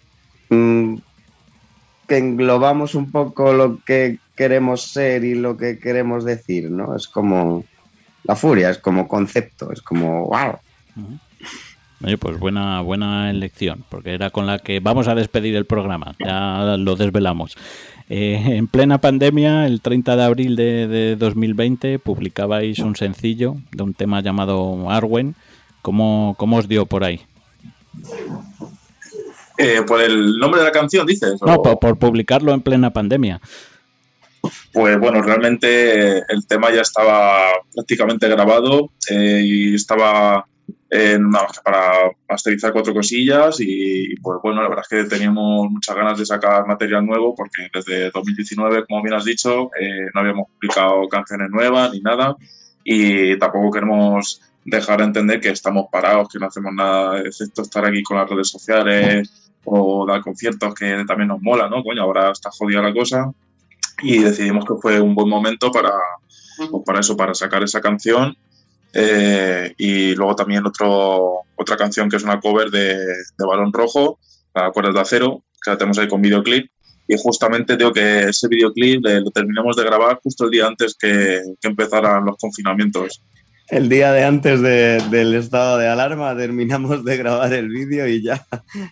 [0.49, 0.95] mm,
[2.07, 6.95] englobamos un poco lo que queremos ser y lo que queremos decir, ¿no?
[6.95, 7.63] Es como
[8.23, 10.57] la furia, es como concepto, es como wow.
[12.03, 16.15] Oye, pues buena, buena elección, porque era con la que vamos a despedir el programa,
[16.19, 17.55] ya lo desvelamos.
[18.09, 23.83] Eh, en plena pandemia, el 30 de abril de, de 2020, publicabais un sencillo de
[23.83, 25.35] un tema llamado Arwen.
[25.81, 27.21] ¿Cómo, cómo os dio por ahí?
[29.57, 31.35] Eh, por el nombre de la canción, dices.
[31.41, 33.39] No, O- por, por publicarlo en plena pandemia.
[34.73, 37.41] Pues bueno, realmente el tema ya estaba
[37.73, 40.45] prácticamente grabado eh, y estaba
[40.89, 45.69] en más que para masterizar cuatro cosillas y pues bueno, la verdad es que teníamos
[45.69, 50.19] muchas ganas de sacar material nuevo porque desde 2019, como bien has dicho, eh, no
[50.21, 52.35] habíamos publicado canciones nuevas ni nada
[52.83, 57.85] y tampoco queremos dejar de entender que estamos parados, que no hacemos nada excepto estar
[57.85, 61.83] aquí con las redes sociales o dar conciertos que también nos mola, ¿no?
[61.83, 63.31] Coño, ahora está jodida la cosa
[64.01, 65.91] y decidimos que fue un buen momento para,
[66.69, 68.35] pues para eso, para sacar esa canción.
[68.93, 74.19] Eh, y luego también otro, otra canción que es una cover de, de Balón Rojo,
[74.53, 76.69] la Cuerdas de Acero, que la tenemos ahí con videoclip.
[77.07, 80.95] Y justamente digo que ese videoclip eh, lo terminamos de grabar justo el día antes
[80.95, 83.21] que empezaran los confinamientos.
[83.71, 88.21] El día de antes de- del estado de alarma terminamos de grabar el vídeo y
[88.21, 88.45] ya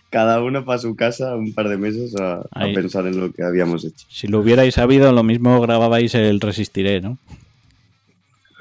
[0.08, 2.42] cada uno para su casa un par de meses a,
[2.74, 4.06] pensar en lo que habíamos hecho.
[4.08, 7.18] Si lo hubierais sabido, lo mismo grababais el Resistiré, ¿no?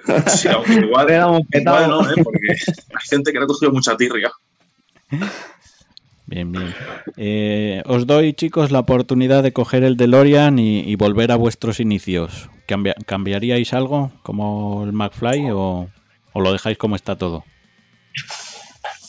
[0.27, 1.07] Sí, aunque igual,
[1.53, 2.15] igual no, ¿eh?
[2.23, 4.29] porque hay gente que le ha cogido mucha tirria.
[6.25, 6.73] Bien, bien.
[7.17, 11.79] Eh, os doy, chicos, la oportunidad de coger el DeLorean y, y volver a vuestros
[11.79, 12.49] inicios.
[12.67, 15.87] Cambia- ¿Cambiaríais algo como el McFly o,
[16.39, 17.43] o lo dejáis como está todo?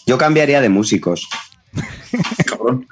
[0.07, 1.29] Yo cambiaría de músicos.
[2.47, 2.87] Cabrón.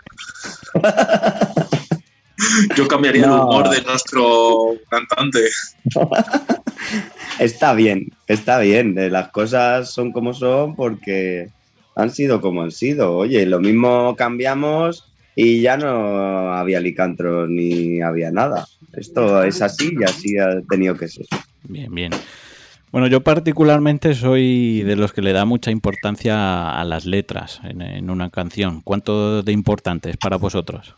[2.76, 5.41] Yo cambiaría el humor de nuestro cantante.
[7.39, 8.99] Está bien, está bien.
[8.99, 11.51] eh, Las cosas son como son porque
[11.95, 13.14] han sido como han sido.
[13.16, 18.66] Oye, lo mismo cambiamos y ya no había licantros ni había nada.
[18.93, 21.26] Esto es así y así ha tenido que ser.
[21.64, 22.11] Bien, bien.
[22.91, 27.82] Bueno, yo particularmente soy de los que le da mucha importancia a las letras en,
[27.82, 28.80] en una canción.
[28.82, 30.95] ¿Cuánto de importante es para vosotros?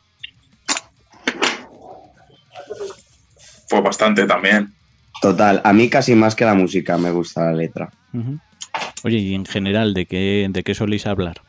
[3.68, 4.72] Pues bastante también.
[5.20, 7.91] Total, a mí casi más que la música me gusta la letra.
[9.05, 11.41] Oye, y en general, ¿de qué, ¿de qué soléis hablar?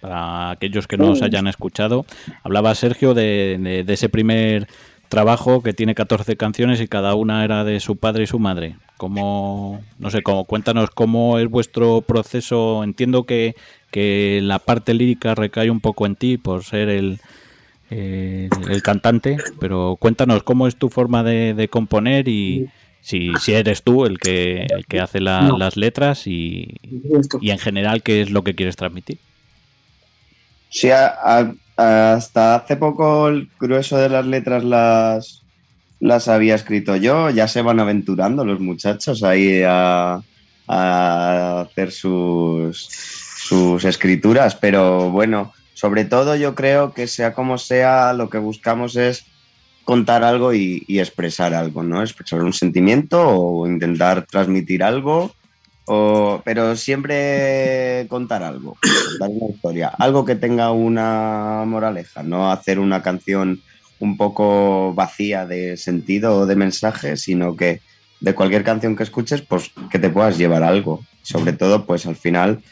[0.00, 2.04] Para aquellos que no os hayan escuchado,
[2.42, 4.68] hablaba Sergio de, de- de ese primer
[5.08, 8.76] trabajo que tiene 14 canciones y cada una era de su padre y su madre.
[8.96, 12.84] ¿Cómo, no sé, cómo, cuéntanos cómo es vuestro proceso?
[12.84, 13.54] Entiendo que,
[13.90, 17.18] que la parte lírica recae un poco en ti por ser el,
[17.90, 22.68] el, el cantante, pero cuéntanos cómo es tu forma de, de componer y
[23.00, 25.58] si, si eres tú el que, el que hace la- No.
[25.58, 26.76] las letras y,
[27.40, 29.18] y en general qué es lo que quieres transmitir.
[30.70, 35.42] Sí, a- a- hasta hace poco el grueso de las letras las,
[36.00, 37.30] las había escrito yo.
[37.30, 40.20] Ya se van aventurando los muchachos ahí a,
[40.68, 44.54] a hacer sus, sus escrituras.
[44.54, 49.24] Pero bueno, sobre todo yo creo que sea como sea, lo que buscamos es
[49.84, 52.02] contar algo y, y expresar algo, ¿no?
[52.02, 55.34] Expresar un sentimiento o intentar transmitir algo.
[55.86, 62.78] O, pero siempre contar algo, contar una historia, algo que tenga una moraleja, no hacer
[62.78, 63.60] una canción
[63.98, 67.80] un poco vacía de sentido o de mensaje, sino que
[68.20, 71.00] de cualquier canción que escuches, pues que te puedas llevar algo.
[71.22, 72.62] Sobre todo, pues al final,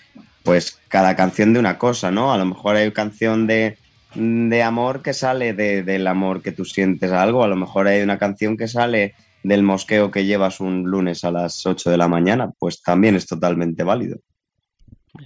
[0.43, 2.33] pues cada canción de una cosa, ¿no?
[2.33, 3.77] A lo mejor hay canción de,
[4.15, 7.87] de amor que sale de, del amor que tú sientes a algo, a lo mejor
[7.87, 11.97] hay una canción que sale del mosqueo que llevas un lunes a las 8 de
[11.97, 14.19] la mañana, pues también es totalmente válido.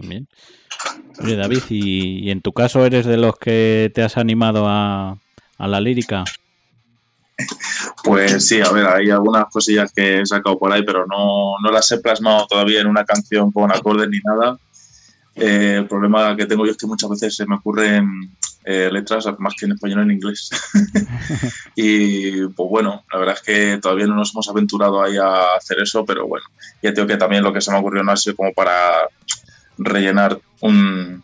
[0.01, 0.27] Bien,
[1.23, 5.19] Oye, David, ¿y, en tu caso eres de los que te has animado a,
[5.59, 6.25] a la lírica?
[8.03, 11.71] Pues sí, a ver, hay algunas cosillas que he sacado por ahí, pero no, no
[11.71, 14.59] las he plasmado todavía en una canción con acordes ni nada.
[15.35, 18.37] Eh, el problema que tengo yo es que muchas veces se me ocurren
[18.69, 20.51] eh, letras más que en español en inglés.
[21.77, 25.81] y pues bueno, la verdad es que todavía no nos hemos aventurado ahí a hacer
[25.81, 26.45] eso, pero bueno,
[26.83, 29.09] ya tengo que también lo que se me ocurrió no ha sido como para
[29.79, 31.23] rellenar un,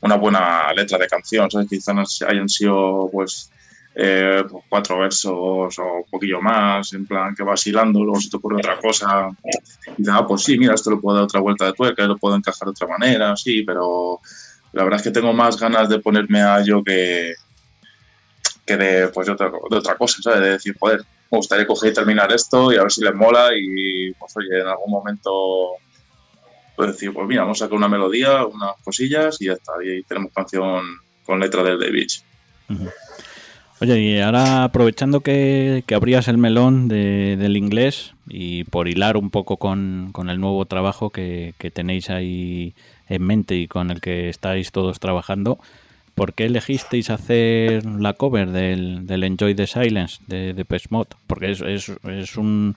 [0.00, 1.68] una buena letra de canción, ¿sabes?
[1.68, 3.52] Quizás hayan sido pues
[3.94, 8.28] eh, pues, cuatro versos o un poquillo más, en plan que vas hilando, luego se
[8.28, 9.28] te ocurre otra cosa
[9.96, 12.34] y ah, pues sí, mira, esto lo puedo dar otra vuelta de tuerca, lo puedo
[12.34, 14.20] encajar de otra manera, sí, pero
[14.72, 17.34] la verdad es que tengo más ganas de ponerme a yo que,
[18.64, 20.40] que de, pues, de, otra, cosa, ¿sabes?
[20.40, 21.00] De decir, joder,
[21.30, 24.60] me gustaría coger y terminar esto y a ver si les mola y, pues oye,
[24.60, 25.72] en algún momento
[26.76, 30.02] pues decir, pues mira, vamos a sacar una melodía, unas cosillas y ya está, y
[30.04, 30.82] tenemos canción
[31.24, 32.08] con letra del David.
[33.80, 39.56] Oye, y ahora aprovechando que, abrías el melón del inglés y por hilar un poco
[39.56, 42.74] con, el nuevo trabajo que, tenéis ahí
[43.12, 45.58] en mente y con el que estáis todos trabajando,
[46.14, 51.06] ¿por qué elegisteis hacer la cover del, Enjoy the Silence de, de Mod?
[51.26, 52.74] Porque es, es, un,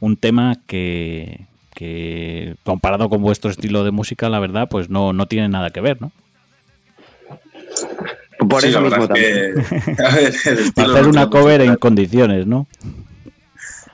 [0.00, 5.26] un, tema que, que, comparado con vuestro estilo de música, la verdad, pues no, no
[5.26, 6.12] tiene nada que ver, ¿no?
[8.48, 9.54] Por eso mismo también.
[10.76, 12.66] hacer una cover en condiciones, ¿no?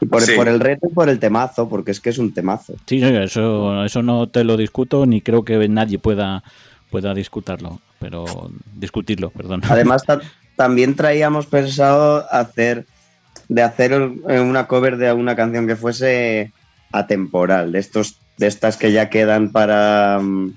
[0.07, 2.75] Por, por, el reto y por el temazo, porque es que es un temazo.
[2.87, 6.43] Sí, eso, eso no te lo discuto, ni creo que nadie pueda,
[6.91, 9.63] pueda discutirlo, pero discutirlo, perdón.
[9.69, 10.03] Además,
[10.57, 12.87] también traíamos pensado hacer
[13.49, 16.53] de hacer una cover de una canción que fuese
[16.93, 20.53] atemporal, de estos, de estas que ya quedan para mm,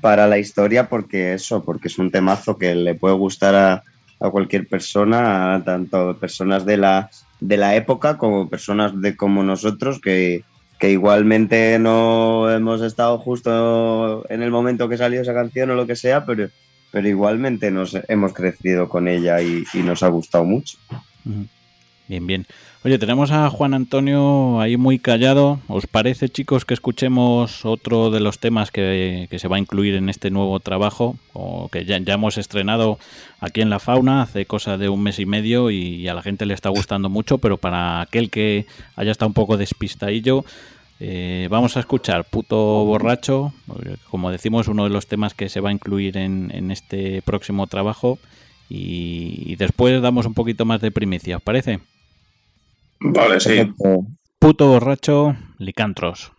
[0.00, 3.82] para la historia porque eso, porque es un temazo que le puede gustar a,
[4.30, 7.08] cualquier persona, tanto personas de la,
[7.40, 10.44] de la época como personas de como nosotros que,
[10.82, 15.96] igualmente no hemos estado justo en el momento que salió esa canción o lo que
[15.96, 16.48] sea, pero,
[16.90, 20.78] pero igualmente nos hemos crecido con ella y, nos ha gustado mucho.
[22.08, 22.46] Bien, bien.
[22.82, 25.60] Oye, tenemos a Juan Antonio ahí muy callado.
[25.68, 30.08] ¿Os parece, chicos, que escuchemos otro de los temas que, se va a incluir en
[30.08, 31.18] este nuevo trabajo?
[31.34, 32.98] O que ya, hemos estrenado
[33.38, 36.46] aquí en La Fauna hace cosa de un mes y medio y, a la gente
[36.46, 38.64] le está gustando mucho, pero para aquel que
[38.96, 40.46] haya estado un poco despistadillo,
[41.00, 43.52] eh, vamos a escuchar Puto Borracho,
[44.08, 48.18] como decimos, uno de los temas que se va a incluir en, este próximo trabajo.
[48.70, 51.80] Y, y después damos un poquito más de primicia, ¿os parece?
[53.00, 53.72] Vale, sí.
[54.38, 56.32] Puto borracho, licantros.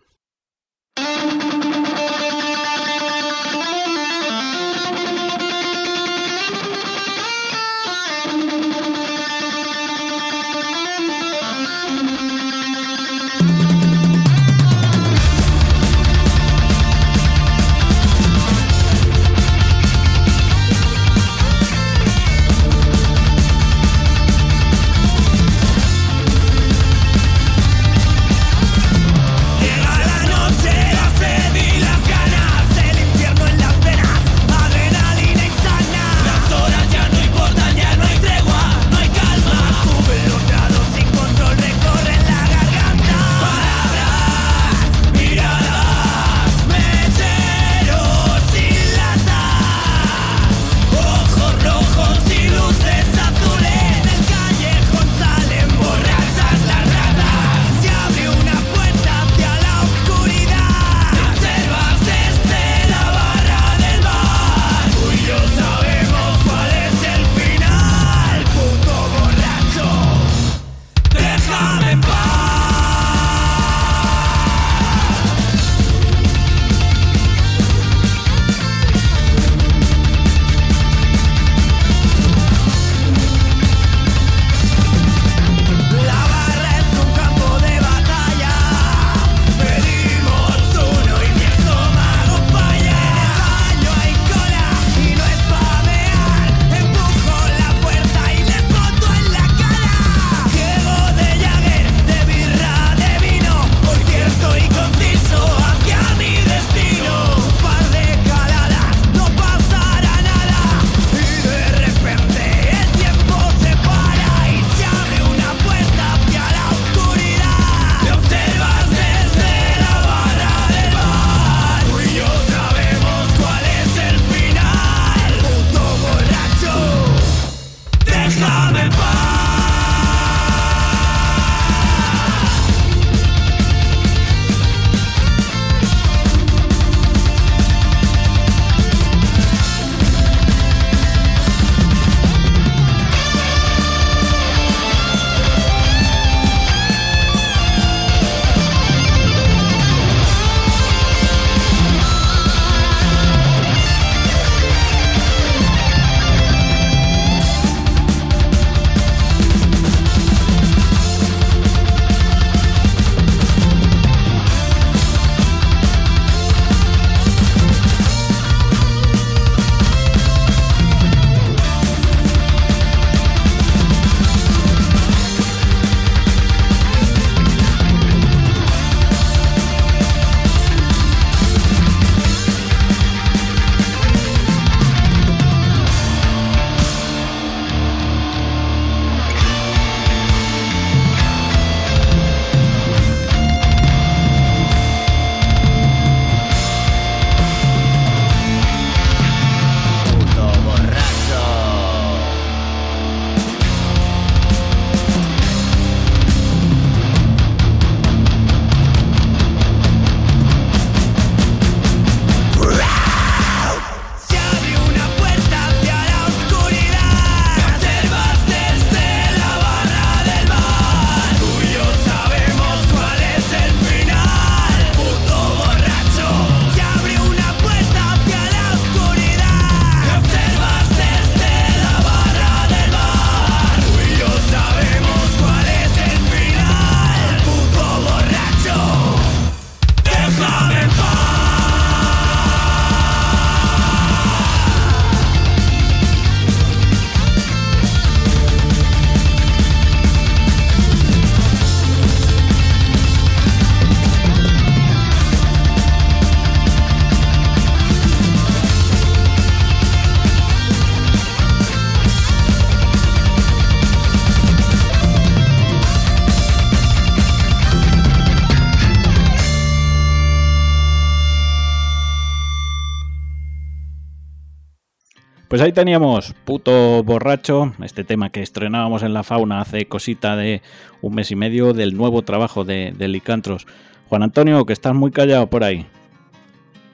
[275.52, 280.62] Pues ahí teníamos Puto Borracho, este tema que estrenábamos en la fauna hace cosita de
[281.02, 283.66] un mes y medio del nuevo trabajo de, de Licantros.
[284.08, 285.86] Juan Antonio, que estás muy callado por ahí.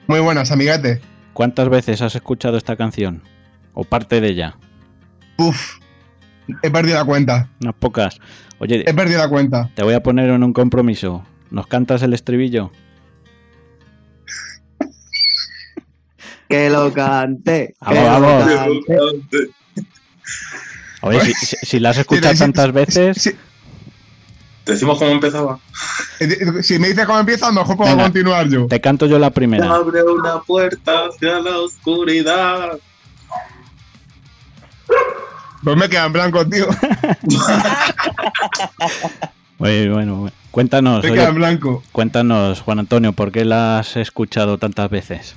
[0.07, 0.99] Muy buenas, amigate.
[1.31, 3.21] ¿Cuántas veces has escuchado esta canción?
[3.73, 4.57] ¿O parte de ella?
[5.37, 5.77] Uf,
[6.61, 7.47] he perdido la cuenta.
[7.61, 8.19] Unas pocas.
[8.57, 9.69] Oye, He perdido la cuenta.
[9.73, 11.23] te voy a poner en un compromiso.
[11.49, 12.73] ¿Nos cantas el estribillo?
[16.49, 17.75] Que lo cante.
[17.79, 18.85] Vamos, que lo vamos.
[18.87, 19.37] cante.
[21.01, 23.31] Oye, si, si- si la has escuchado tantas veces, sí,
[24.65, 25.57] Decimos cómo empezaba.
[26.19, 28.03] eh, Si me dices cómo empieza, mejor puedo Venga.
[28.03, 28.67] continuar yo.
[28.67, 29.65] te canto yo la primera.
[29.73, 32.77] Abre una puerta hacia la oscuridad.
[35.63, 36.67] Pues me queda en blanco, tío.
[39.57, 40.29] Muy bueno.
[40.51, 41.83] Cuéntanos, Me oye, queda en blanco.
[41.91, 45.35] cuéntanos, Juan Antonio, ¿por qué la has escuchado tantas veces?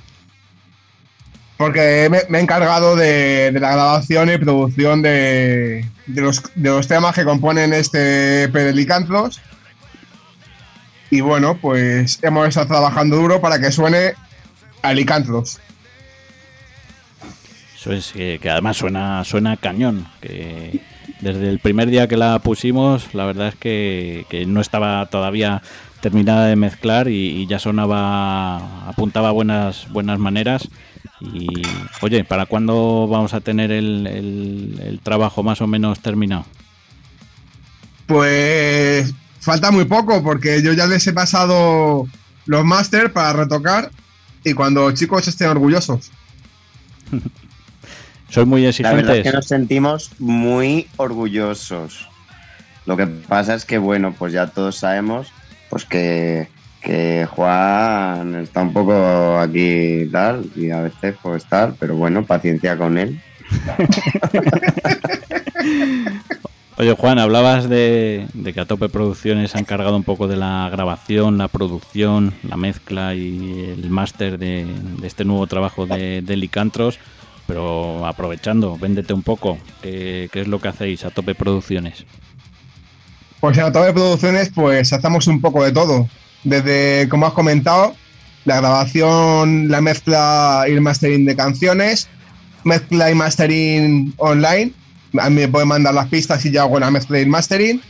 [1.57, 8.43] Porque me, he encargado de, la grabación y producción de, los, temas que componen este
[8.43, 9.41] EP de Licantros.
[11.09, 14.13] Y bueno, pues hemos estado trabajando duro para que suene
[14.81, 15.59] a Licantros.
[17.75, 20.07] Eso es que, además suena, suena cañón.
[20.21, 20.81] Que
[21.21, 25.61] desde el primer día que la pusimos, la verdad es que, que no estaba todavía
[26.01, 30.67] terminada de mezclar y, y ya sonaba, apuntaba buenas, buenas maneras.
[31.23, 31.47] Y
[32.01, 36.45] oye, ¿para cuándo vamos a tener el, el- el trabajo más o menos terminado?
[38.07, 42.07] Pues falta muy poco porque yo ya les he pasado
[42.45, 43.89] los máster para retocar
[44.43, 46.11] y cuando chicos estén orgullosos.
[48.29, 49.23] Soy muy La verdad es exigentes.
[49.23, 52.07] que nos sentimos muy orgullosos.
[52.85, 55.27] Lo que pasa es que, bueno, pues ya todos sabemos
[55.69, 56.47] pues que,
[56.83, 62.77] que Juan está un poco aquí tal y a veces pues tal, pero bueno, paciencia
[62.77, 63.21] con él.
[66.75, 70.35] Oye, Juan, hablabas de, de que a Tope Producciones se han encargado un poco de
[70.35, 74.65] la grabación, la producción, la mezcla y el máster de,
[74.99, 76.99] de este nuevo trabajo de, de Licantros.
[77.45, 79.57] Pero aprovechando, véndete un poco.
[79.81, 82.05] ¿Qué, qué es lo que hacéis a Tope Producciones?
[83.39, 86.07] Pues en Autove Producciones, pues hacemos un poco de todo.
[86.43, 87.95] Desde, como has comentado,
[88.45, 92.07] la grabación, la mezcla y el mastering de canciones,
[92.63, 94.71] mezcla y mastering online.
[95.29, 97.81] Me pueden mandar las pistas y yo hago la mezcla y el mastering.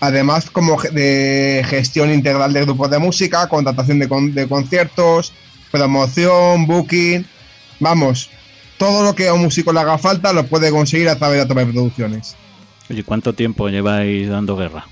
[0.00, 5.32] Además, como de gestión integral de grupos de música, contratación de, con- de conciertos,
[5.70, 7.26] promoción, booking.
[7.80, 8.30] Vamos,
[8.78, 11.42] todo lo que a un músico le haga falta lo puede conseguir a través de
[11.42, 12.34] Autove Producciones.
[12.88, 14.86] Oye, ¿cuánto tiempo lleváis dando guerra?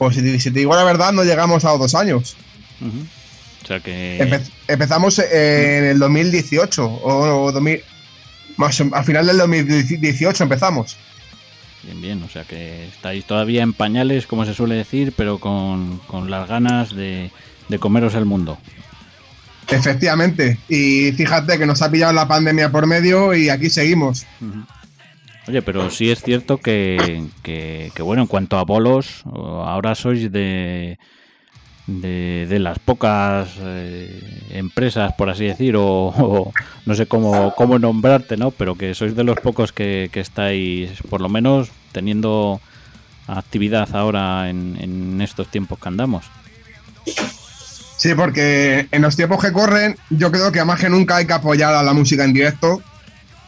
[0.00, 2.34] Pues si, te- si te digo la verdad, no llegamos a los dos años.
[3.62, 4.18] O sea que...
[4.18, 7.82] Empe- empezamos en el 2018 o, o 2000
[8.56, 10.96] más o- al final del 2018 empezamos.
[11.82, 15.98] Bien, bien, o sea que estáis todavía en pañales, como se suele decir, pero con,
[16.06, 17.30] con las ganas de,
[17.68, 18.56] de comeros el mundo.
[19.68, 20.58] Efectivamente.
[20.68, 24.26] Y fíjate que nos ha pillado la pandemia por medio y aquí seguimos.
[24.40, 24.64] Ujú.
[25.50, 30.96] Oye, pero sí es cierto que, que- bueno, en cuanto a bolos, ahora sois de,
[31.88, 36.52] de, de las pocas eh, empresas, por así decir, o, o
[36.86, 38.52] no sé cómo, cómo nombrarte, ¿no?
[38.52, 42.60] Pero que sois de los pocos que, que estáis, por lo menos, teniendo
[43.26, 46.26] actividad ahora en, en estos tiempos que andamos.
[47.96, 51.32] Sí, porque en los tiempos que corren, yo creo que más que nunca hay que
[51.32, 52.80] apoyar a la música en directo,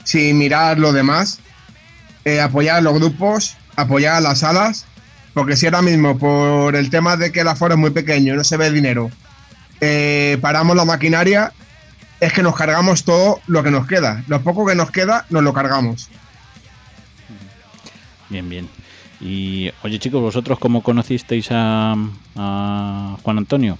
[0.02, 1.38] sin mirar lo demás,
[2.24, 4.86] eh, apoyar a los grupos, apoyar a las salas,
[5.34, 8.36] porque si ahora mismo por el tema de que el aforo es muy pequeño y
[8.36, 9.10] no se ve dinero,
[9.80, 11.52] eh, paramos la maquinaria,
[12.20, 14.22] es que nos cargamos todo lo que nos queda.
[14.28, 16.08] Lo poco que nos queda, nos lo cargamos.
[18.28, 18.68] Bien, bien.
[19.20, 21.94] Y, oye chicos, ¿vosotros cómo conocisteis a,
[22.36, 23.78] a Juan Antonio?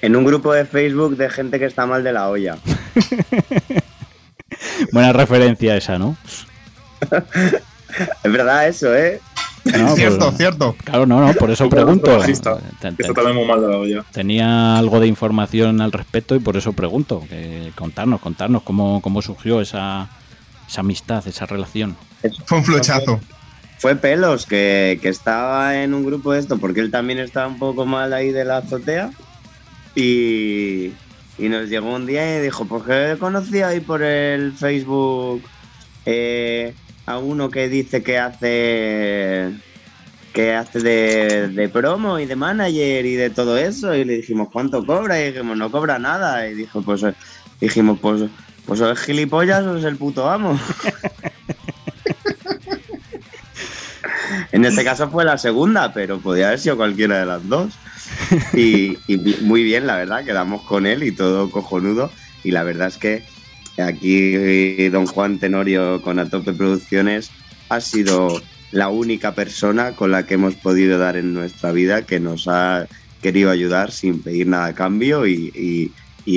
[0.00, 2.58] En un grupo de Facebook de gente que está mal de la olla.
[4.92, 6.16] Buena referencia esa, ¿no?
[8.24, 9.20] Es verdad eso, ¿eh?
[9.64, 10.74] No, cierto, pues- cierto.
[10.82, 12.18] Claro, no, no, por eso pregunto.
[12.80, 14.04] ten- está también muy mal de la olla.
[14.12, 17.22] Tenía algo de información al respecto y por eso pregunto.
[17.28, 20.08] Que contarnos, contarnos cómo, cómo surgió esa,
[20.68, 21.96] esa amistad, esa relación.
[22.46, 23.20] Fue un flechazo.
[23.78, 27.58] Fue Pelos, que, que estaba en un grupo de esto, porque él también estaba un
[27.58, 29.10] poco mal ahí de la azotea.
[29.94, 30.92] Y,
[31.38, 35.42] y nos llegó un día y dijo, pues que conocí ahí por el Facebook
[36.06, 36.74] eh,
[37.06, 39.52] a uno que dice que hace
[40.32, 43.94] que hace de, de promo y de manager y de todo eso.
[43.94, 45.20] Y le dijimos, ¿cuánto cobra?
[45.20, 46.48] Y dijimos, no cobra nada.
[46.48, 47.14] Y dijo, pues eh,
[47.60, 48.22] dijimos, pues,
[48.64, 50.58] Pues o es gilipollas o es el puto amo.
[54.52, 57.74] en este caso fue la segunda, pero podía haber sido cualquiera de las dos.
[58.54, 62.10] Y, y muy bien, la verdad, quedamos con él y todo cojonudo.
[62.44, 63.22] Y la verdad es que
[63.78, 67.30] aquí don Juan Tenorio con Atope Producciones
[67.68, 72.20] ha sido la única persona con la que hemos podido dar en nuestra vida que
[72.20, 72.86] nos ha
[73.20, 75.90] querido ayudar sin pedir nada a cambio y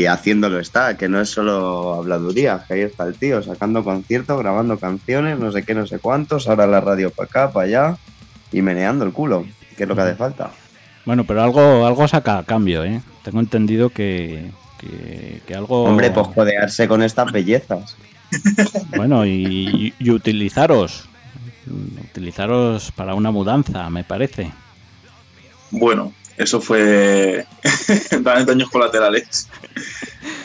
[0.07, 4.77] haciéndolo está, que no es solo habladuría, que ahí está el tío sacando conciertos, grabando
[4.77, 7.97] canciones, no sé qué, no sé cuántos, ahora la radio para acá, para allá
[8.51, 9.45] y meneando el culo,
[9.77, 10.51] que es lo que hace falta.
[11.05, 13.01] Bueno, pero algo, algo saca a cambio, ¿eh?
[13.23, 14.49] Tengo entendido que,
[14.85, 15.83] que, que algo...
[15.83, 17.95] Hombre, pues jodearse con estas bellezas.
[18.95, 21.07] Bueno, y, y utilizaros.
[22.11, 24.51] Utilizaros para una mudanza, me parece.
[25.71, 27.45] Bueno, eso fue
[28.21, 29.49] daños colaterales.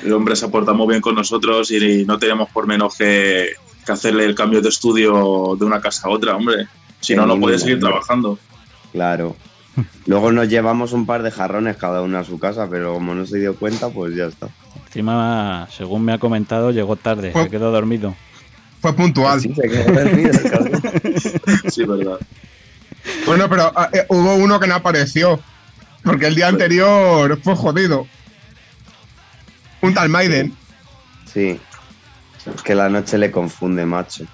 [0.04, 3.50] El hombre se aporta muy bien con nosotros y no teníamos por menos que,
[3.84, 6.68] que hacerle el cambio de estudio de una casa a otra, hombre.
[7.00, 8.38] Si no, no puede seguir trabajando.
[8.92, 9.36] Claro.
[10.06, 13.26] Luego nos llevamos un par de jarrones cada uno a su casa, pero como no
[13.26, 14.48] se dio cuenta, pues ya está.
[14.86, 18.14] Encima, según me ha comentado, llegó tarde, Pues- se quedó dormido.
[18.80, 19.40] Fue puntual.
[19.40, 20.30] Sí, se quedó dormido.
[21.70, 22.18] Sí, verdad.
[23.26, 25.38] Bueno, pero ah, eh, hubo uno que no apareció.
[26.02, 28.06] Porque el día anterior fue jodido.
[29.82, 30.54] Un tal Maiden.
[31.32, 31.60] Sí.
[32.54, 34.24] Es que la noche le confunde, macho.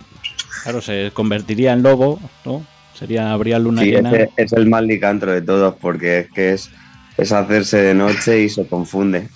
[0.62, 2.64] Claro, se convertiría en lobo, ¿no?
[2.98, 4.10] Sería, habría luna Sí, llena.
[4.10, 6.70] ese es el más licantro de todos, porque es que es,
[7.18, 9.28] es hacerse de noche y se confunde.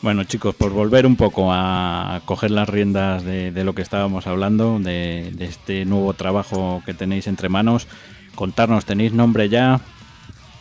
[0.00, 4.26] Bueno, chicos, por volver un poco a coger las riendas de, de lo que estábamos
[4.26, 7.86] hablando, de, de este nuevo trabajo que tenéis entre manos,
[8.34, 9.80] contarnos, ¿tenéis nombre ya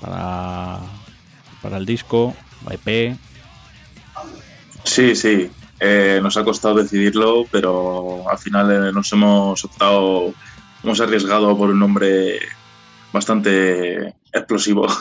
[0.01, 0.79] para,
[1.61, 2.35] para el disco,
[2.69, 3.15] EP?
[4.83, 5.49] Sí, sí.
[5.79, 10.33] Eh, nos ha costado decidirlo, pero al final eh, nos hemos optado,
[10.83, 12.39] hemos arriesgado por un nombre
[13.13, 14.87] bastante explosivo.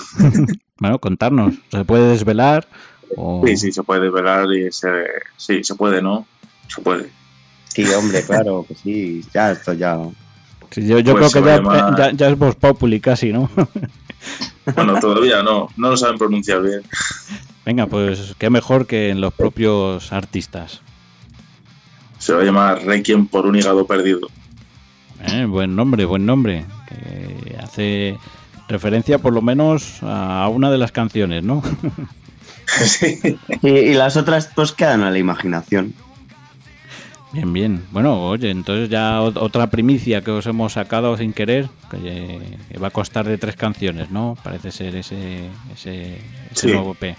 [0.80, 2.68] Bueno, contarnos, ¿se puede desvelar?
[3.16, 3.42] O...
[3.44, 4.88] Sí, sí, se puede desvelar y se,
[5.36, 6.24] sí, se puede, ¿no?
[6.68, 7.10] Se puede.
[7.64, 9.24] Sí, hombre, claro que sí.
[9.34, 9.98] Ya, esto ya.
[10.70, 13.50] Sí, yo yo Pues creo que ya, llamar- ya, ya es Voz Populi casi, ¿no?
[14.76, 16.82] Bueno, todavía no, no lo saben pronunciar bien.
[17.66, 20.80] Venga, pues qué mejor que en los propios artistas.
[22.18, 24.28] Se va a llamar Requiem por un hígado perdido.
[25.24, 26.64] Eh, buen nombre, buen nombre.
[26.88, 28.16] Que hace
[28.68, 31.62] referencia por lo menos a una de las canciones, ¿no?
[32.84, 33.18] Sí.
[33.62, 35.94] Y, y las otras pues quedan a la imaginación.
[37.32, 37.84] Bien, bien.
[37.92, 42.58] Bueno, oye, entonces ya ot- otra primicia que os hemos sacado sin querer, que, eh,
[42.70, 44.36] que va a costar de tres canciones, ¿no?
[44.42, 46.16] Parece ser ese, ese,
[46.52, 46.72] ese Sí.
[46.72, 47.16] nuevo P.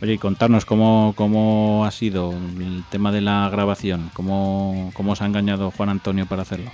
[0.00, 5.22] Oye, y contarnos cómo, cómo ha sido el tema de la grabación, cómo, cómo os
[5.22, 6.70] ha engañado Juan Antonio para hacerlo.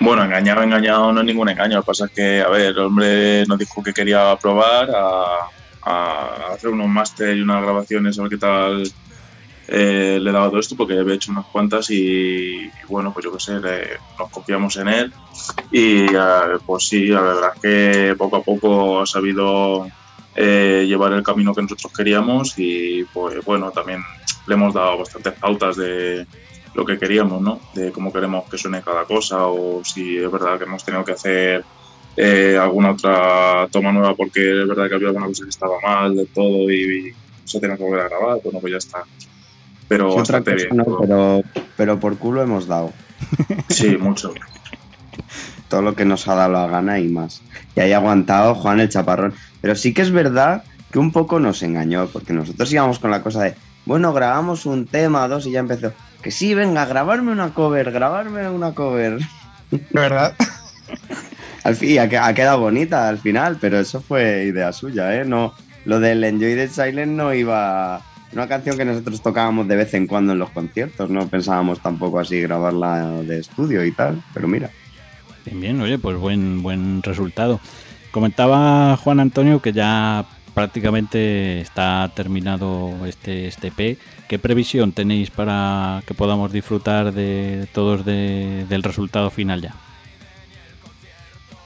[0.00, 1.76] Bueno, engañado, engañado no es ningún engaño.
[1.76, 5.50] Lo que pasa es que, a ver, el hombre nos dijo que quería probar a,
[5.82, 8.94] a hacer unos máster y unas grabaciones, a ver qué tal
[9.68, 13.32] eh, le daba todo esto, porque había hecho unas cuantas y, y bueno, pues yo
[13.32, 15.14] qué sé, le- nos confiamos en él.
[15.70, 17.60] Y eh, pues sí, la verdad es
[18.10, 19.92] que poco a poco ha sabido
[20.34, 24.00] eh, llevar el camino que nosotros queríamos y pues bueno, también
[24.46, 26.26] le hemos dado bastantes pautas de
[26.78, 27.58] lo que queríamos, ¿no?
[27.74, 31.10] De cómo queremos que suene cada cosa o si es verdad que hemos tenido que
[31.10, 31.64] hacer
[32.16, 36.14] eh, alguna otra toma nueva porque es verdad que había alguna cosa que estaba mal
[36.14, 37.14] de todo y, y
[37.44, 39.02] se tenía que volver a grabar, bueno, pues ya está.
[39.88, 40.68] Pero Sí, bastante bien.
[40.76, 41.42] no, pero,
[41.76, 42.92] pero por culo hemos dado.
[43.68, 44.32] Sí, mucho.
[45.68, 47.42] Todo lo que nos ha dado la gana y más.
[47.74, 49.34] Y ahí ha aguantado Juan el chaparrón.
[49.60, 50.62] Pero sí que es verdad
[50.92, 54.86] que un poco nos engañó, porque nosotros íbamos con la cosa de, bueno, grabamos un
[54.86, 55.92] tema, dos y ya empezó.
[56.22, 59.18] Que sí, venga, grabarme una cover, grabarme una cover.
[59.92, 60.34] Verdad.
[61.64, 65.14] Al fin, y ha, que- ha quedado bonita al final, pero eso fue idea suya,
[65.14, 65.24] ¿eh?
[65.24, 65.52] No,
[65.84, 68.00] lo del Enjoy the Silence no iba.
[68.32, 72.20] Una canción que nosotros tocábamos de vez en cuando en los conciertos, no pensábamos tampoco
[72.20, 74.70] así grabarla de estudio y tal, pero mira.
[75.44, 77.60] Bien, bien, oye, pues buen, buen resultado.
[78.10, 80.24] Comentaba Juan Antonio que ya
[80.58, 83.96] prácticamente está terminado este, este P.
[84.28, 89.74] ¿Qué previsión tenéis para que podamos disfrutar de todos de- del resultado final ya?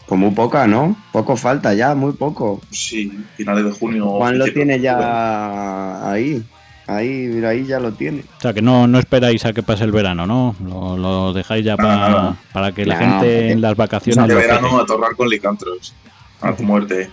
[0.07, 0.95] Pues muy poca, ¿no?
[1.11, 2.61] Poco falta ya, muy poco.
[2.71, 4.09] Sí, finales de junio.
[4.11, 6.43] Juan lo tiene ya ahí.
[6.87, 8.25] Ahí, mira, ahí ya lo tiene.
[8.37, 10.55] O sea, que no, no esperáis a que pase el verano, ¿no?
[10.63, 12.37] Lo, lo dejáis ya No, pa- no, no.
[12.53, 15.95] para que la No, gente en las vacaciones De verano a torrar con licantros.
[16.43, 17.09] A tu muerte.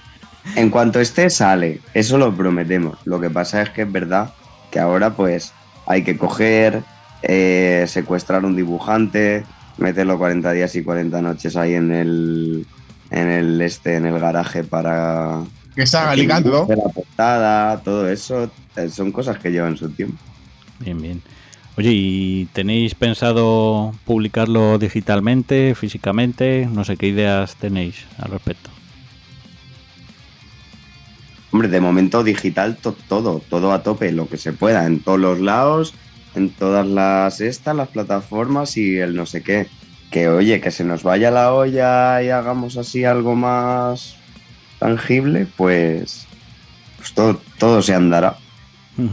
[0.55, 1.79] En cuanto esté, sale.
[1.93, 2.97] Eso lo prometemos.
[3.05, 4.33] Lo que pasa es que es verdad
[4.71, 5.53] que ahora pues
[5.85, 6.83] hay que coger,
[7.21, 9.43] eh, secuestrar un dibujante,
[9.77, 12.65] meterlo 40 días y 40 noches ahí en el,
[13.09, 15.43] en el este, en el garaje para
[15.75, 15.85] Que
[16.15, 16.65] ligando.
[16.65, 20.17] de la portada, todo eso, eh, son cosas que llevan su tiempo.
[20.79, 21.21] Bien, bien.
[21.77, 26.67] Oye, ¿y tenéis pensado publicarlo digitalmente, físicamente?
[26.69, 28.69] No sé qué ideas tenéis al respecto.
[31.51, 35.19] Hombre, de momento digital to- todo, todo a tope, lo que se pueda, en todos
[35.19, 35.93] los lados,
[36.35, 39.67] en todas las estas, las plataformas y el no sé qué.
[40.11, 44.15] Que oye, que se nos vaya la olla y hagamos así algo más
[44.79, 46.25] tangible, pues,
[46.97, 48.35] pues todo, todo se andará.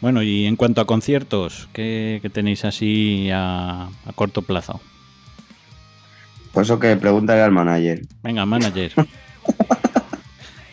[0.00, 4.80] Bueno, y en cuanto a conciertos, ¿qué, qué tenéis así a, a corto plazo?
[6.52, 8.02] Por eso que pregúntale al manager.
[8.20, 8.92] Venga, manager.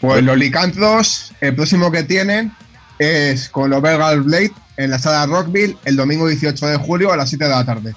[0.02, 2.54] Pues los Licantros, el próximo que tienen
[2.98, 7.18] es con los Belgal Blade en la sala Rockville el domingo 18 de julio a
[7.18, 7.94] las 7 de la tarde.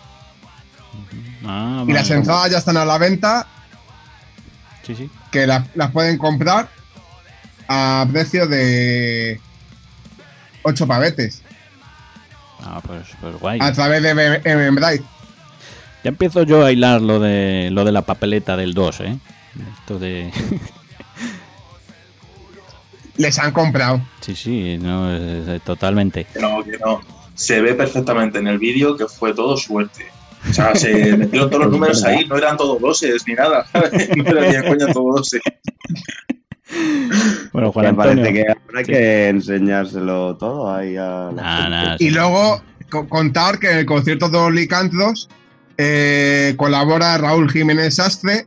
[1.45, 3.47] Ah, Y las entradas ya están a la venta,
[4.87, 5.11] Sí, sí.
[5.31, 6.69] que la- las pueden comprar
[7.69, 9.41] a precio de
[10.63, 11.43] 8 pavetes
[12.65, 13.59] Ah, pues, pues guay.
[13.61, 14.11] a través de
[14.45, 15.05] Eventbrite.
[16.05, 19.19] Ya empiezo yo a hilar lo de lo de la papeleta del 2, ¿eh?
[19.81, 20.33] Esto de...
[23.23, 24.01] Les han comprado.
[24.21, 26.27] sí, sí, no, es- es- totalmente.
[26.33, 27.01] Que no, que no.
[27.35, 30.07] Se ve perfectamente en el vídeo que fue todo suerte.
[30.51, 33.65] O sea, se metieron todos los números ahí, no eran todos doses ni nada.
[34.17, 35.41] No era ni de coña todo dose.
[37.53, 38.23] Bueno, Juan Me Antonio.
[38.23, 43.59] parece que ahora hay que enseñárselo todo ahí a Nah, nah, Y luego co- contar
[43.59, 45.29] que en el concierto de los Licantros
[45.77, 48.47] eh, colabora Raúl Jiménez Sastre,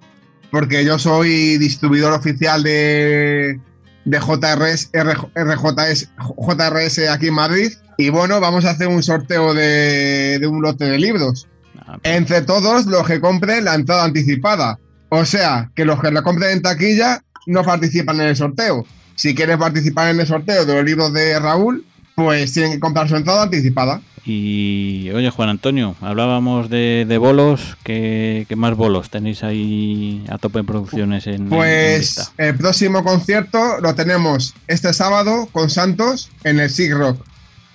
[0.51, 3.59] porque yo soy distribuidor oficial de,
[4.05, 7.71] de JRS, RJ- RJS, JRS aquí en Madrid.
[7.97, 11.47] Y bueno, vamos a hacer un sorteo de, de un lote de libros.
[11.87, 14.79] Ah, Entre todos los que compren la entrada anticipada.
[15.09, 18.85] O sea, que los que la compren en taquilla no participan en el sorteo.
[19.15, 21.85] Si quieren participar en el sorteo de los libros de Raúl,
[22.15, 24.01] pues tienen que comprar su entrada anticipada.
[24.25, 27.77] Y oye, Juan Antonio, hablábamos de, de bolos.
[27.83, 33.79] ¿Qué, qué más bolos tenéis ahí a tope en producciones en, Pues el próximo concierto
[33.81, 37.23] lo tenemos este sábado con Santos en el Sig Rock.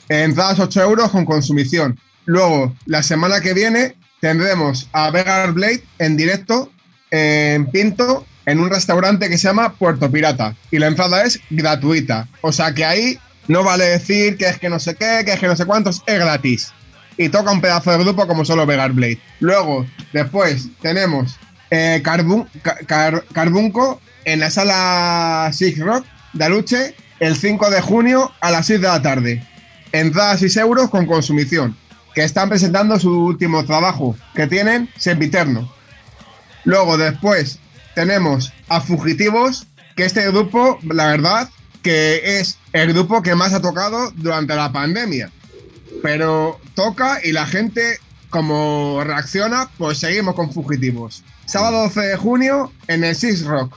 [0.09, 2.01] Entradas 8 euros con consumición.
[2.25, 6.73] Luego, la semana que viene, tendremos a Vegar Blade en directo
[7.13, 10.57] en Pinto en un restaurante que se llama Puerto Pirata.
[10.73, 12.27] Y la entrada es gratuita.
[12.41, 13.19] O sea que ahí
[13.51, 16.03] no vale decir que es que no sé qué, que es que no sé cuántos,
[16.07, 16.73] es gratis.
[17.17, 19.19] Y toca un pedazo de grupo como solo Vegar Blade.
[19.41, 21.37] Luego, después, tenemos
[21.71, 27.81] eh, Carbun- Ca- Car- Carbunco en la sala Sig Rock de Aluche el 5 de
[27.83, 29.47] junio a las 6 de la tarde.
[29.93, 31.77] Entrada 6 euros con consumición.
[32.15, 35.73] Que están presentando su último trabajo, que tienen Sempiterno.
[36.65, 37.59] Luego, después,
[37.95, 41.49] tenemos a Fugitivos, que este grupo, la verdad,
[41.83, 45.31] que es el grupo que más ha tocado durante la pandemia.
[46.03, 47.99] Pero toca y la gente,
[48.31, 51.23] como reacciona, pues seguimos con Fugitivos.
[51.47, 53.77] Sábado 12 de junio en el Six Rock.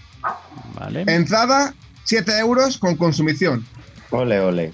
[0.75, 1.05] ¿Vale?
[1.07, 1.73] Entrada
[2.03, 3.65] 7 euros con consumición.
[4.11, 4.73] Ole, ole.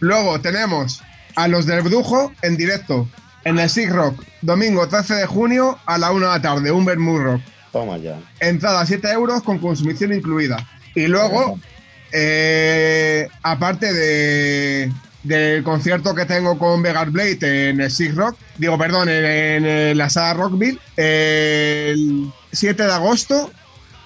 [0.00, 1.02] Luego tenemos
[1.34, 3.08] a los del Brujo en directo
[3.44, 6.84] en el Sig Rock, domingo 13 de junio a la 1 de la tarde, un
[6.84, 7.40] Bermud Rock.
[7.72, 8.18] Toma ya.
[8.40, 10.68] Entrada 7 euros con consumición incluida.
[10.94, 11.58] Y luego,
[12.12, 14.92] eh, aparte de,
[15.22, 20.10] del concierto que tengo con Vegar Blade en el Sig Rock, digo, perdón, en, la
[20.10, 23.50] sala Rockville, el 7 de agosto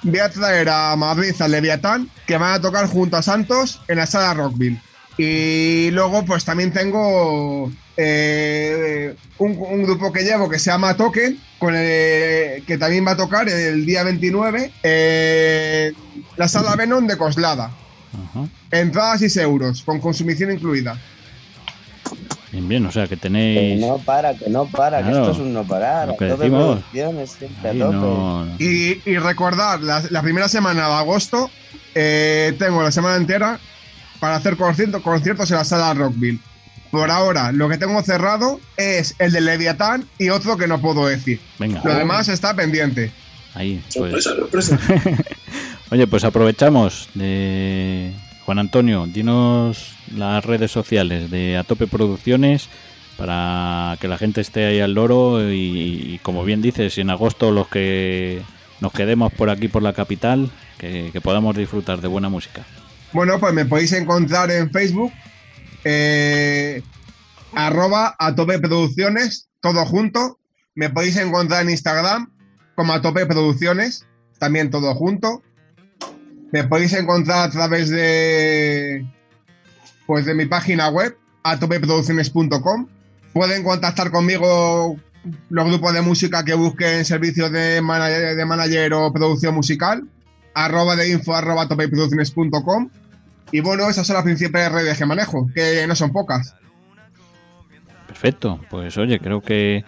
[0.02, 3.98] voy a traer a Madrid al Leviatán, que van a tocar junto a Santos en
[3.98, 4.80] la sala Rockville.
[5.18, 11.74] Y luego, pues también tengo eh, un, grupo que llevo que se llama Token, con
[11.76, 15.94] el- que también va a tocar el día 29 en
[16.36, 17.70] la sala Venom de Coslada.
[18.12, 18.46] Ajá.
[18.70, 20.98] Entrada 6 euros, con consumición incluida.
[22.50, 23.80] Bien, bien, o sea que Que tenéis...
[23.80, 26.08] no para, que no para, que esto es un no parar.
[26.08, 26.80] Lo que decimos.
[26.80, 27.94] producciones, siempre a Ahí tope.
[27.94, 31.50] no- no- Y, y recordar, la, la primera semana de agosto
[31.94, 33.58] eh, tengo la semana entera
[34.20, 36.40] para hacer concierto- conciertos en la sala Rockville.
[36.90, 41.06] Por ahora, lo que tengo cerrado es el de Leviatán y otro que no puedo
[41.06, 41.40] decir.
[41.58, 43.10] Venga, Lo demás está pendiente.
[43.54, 43.82] ahí.
[43.96, 44.78] Pues, Sorpresa, sorpresa.
[45.92, 48.14] Oye, pues aprovechamos de
[48.46, 52.70] Juan Antonio, dinos las redes sociales de Atope Producciones
[53.18, 57.68] para que la gente esté ahí al loro y, como bien dices, en agosto los
[57.68, 58.40] que
[58.80, 62.64] nos quedemos por aquí por la capital, que, podamos disfrutar de buena música.
[63.12, 65.12] Bueno, pues me podéis encontrar en Facebook
[65.84, 66.82] eh,
[67.54, 70.38] arroba a producciones, todo junto.
[70.74, 72.32] Me podéis encontrar en Instagram
[72.76, 74.06] como a tope producciones,
[74.38, 75.42] también todo junto.
[76.52, 79.04] Me podéis encontrar a través de
[80.06, 82.86] pues de mi página web, a topeproducciones.com.
[83.32, 84.96] Pueden contactar conmigo
[85.48, 90.04] los grupos de música que busquen servicios de manager, o producción musical,
[90.54, 92.90] arroba de info arroba topeproducciones.com.
[93.52, 96.54] Y bueno, esas son las principales redes que manejo, que no son pocas.
[98.06, 99.84] Perfecto, pues oye, creo que,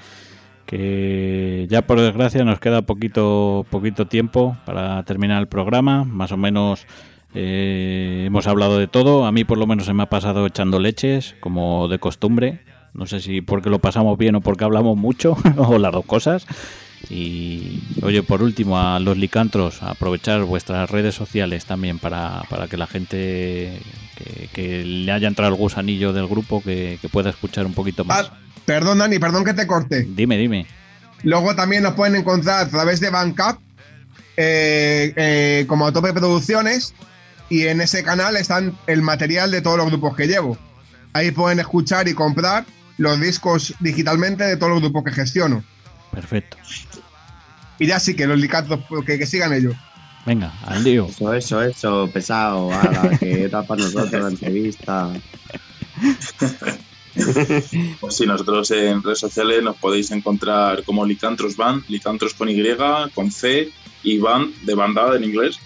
[0.67, 6.37] que ya por desgracia nos queda poquito, poquito tiempo para terminar el programa, más o
[6.37, 6.87] menos
[7.35, 10.79] eh, hemos hablado de todo, a mí por lo menos se me ha pasado echando
[10.79, 12.61] leches, como de costumbre,
[12.95, 16.47] no sé si porque lo pasamos bien o porque hablamos mucho, o las dos cosas.
[17.11, 22.79] Y oye, por último, a los licantros, aprovechar vuestras redes sociales también para, para que
[22.79, 23.79] la gente
[24.17, 28.07] que, que le haya entrado el gusanillo del grupo que, que pueda escuchar un poquito
[28.07, 28.33] más.
[28.65, 30.07] Perdón, Dani, perdón que te corte.
[30.09, 30.67] Dime, dime.
[31.23, 33.59] Luego también nos pueden encontrar a través de Bandcamp
[34.37, 36.95] eh, eh, como Tope Producciones
[37.49, 40.59] y en ese canal están el material de todos los grupos que llevo.
[41.13, 42.67] Ahí pueden escuchar y comprar
[42.99, 45.65] los discos digitalmente de todos los grupos que gestiono.
[46.11, 46.57] Perfecto.
[47.79, 49.75] Y ya sí que los licatos, que, que sigan ellos.
[50.27, 51.07] Venga, al lío.
[51.07, 52.73] Eso, eso, eso, pesado.
[52.73, 55.13] ala, que para nosotros la entrevista.
[58.01, 62.63] Pues sí, nosotros en redes sociales nos podéis encontrar como Licantros Band, Licantros con Y,
[63.15, 63.71] con C
[64.03, 65.59] y Band de bandada en inglés.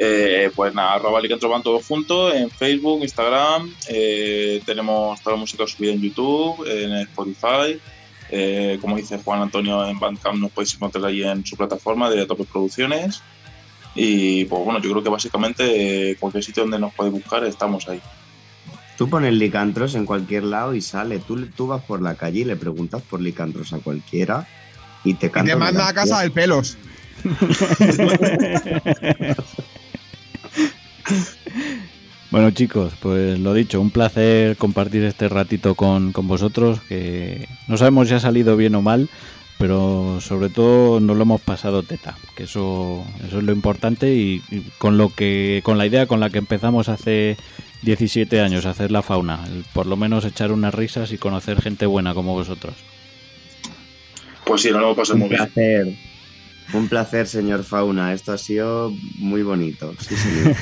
[0.00, 3.74] Eh, pues nada, arroba Licantros Band todo junto en Facebook, Instagram.
[3.88, 7.78] eh, tenemos toda la música subida en YouTube, en Spotify.
[8.30, 12.26] Eh, como dice Juan Antonio en Bandcamp, nos podéis encontrar ahí en su plataforma de
[12.26, 13.22] Tope Producciones.
[13.94, 17.88] Y pues bueno, yo creo que básicamente eh, cualquier sitio donde nos podéis buscar estamos
[17.88, 18.00] ahí.
[18.98, 21.18] Tú pones licantros en cualquier lado y sale.
[21.20, 24.46] Tú, tú vas por la calle y le preguntas por licantros a cualquiera
[25.04, 25.44] y te Y canta.
[25.44, 26.76] te una manda a casa el pelos.
[32.30, 37.78] Bueno chicos, pues lo dicho, un placer compartir este ratito con, con vosotros, que no
[37.78, 39.08] sabemos si ha salido bien o mal,
[39.56, 44.42] pero sobre todo nos lo hemos pasado teta, que eso, eso es lo importante y,
[44.50, 47.38] y con lo que, con la idea con la que empezamos hace
[47.82, 49.40] 17 años a hacer la fauna,
[49.72, 52.74] por lo menos echar unas risas y conocer gente buena como vosotros.
[54.44, 55.44] Pues sí, nos lo hemos pasado muy Un bien.
[55.44, 55.94] placer.
[56.74, 58.12] Un placer, señor Fauna.
[58.12, 59.94] Esto ha sido muy bonito.
[60.00, 60.56] Sí, señor.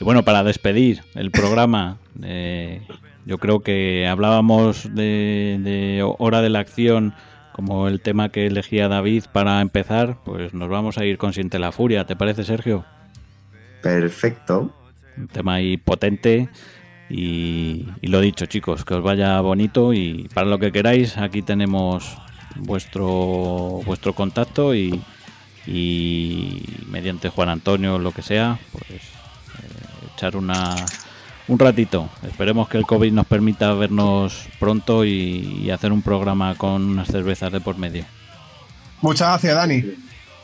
[0.00, 2.80] Y bueno, para despedir el programa, eh,
[3.26, 7.14] yo creo que hablábamos de, de Hora de la Acción
[7.52, 11.60] como el tema que elegía David para empezar, pues nos vamos a ir con Siente
[11.60, 12.84] la Furia, ¿te parece Sergio?
[13.80, 14.74] Perfecto.
[15.16, 16.48] Un tema ahí potente
[17.08, 21.42] y, y lo dicho chicos, que os vaya bonito y para lo que queráis aquí
[21.42, 22.16] tenemos
[22.56, 25.02] vuestro vuestro contacto y,
[25.66, 30.74] y mediante Juan Antonio lo que sea, pues eh, echar una
[31.46, 32.08] un ratito.
[32.26, 37.08] Esperemos que el COVID nos permita vernos pronto y, y hacer un programa con unas
[37.08, 38.04] cervezas de por medio.
[39.02, 39.84] Muchas gracias, Dani.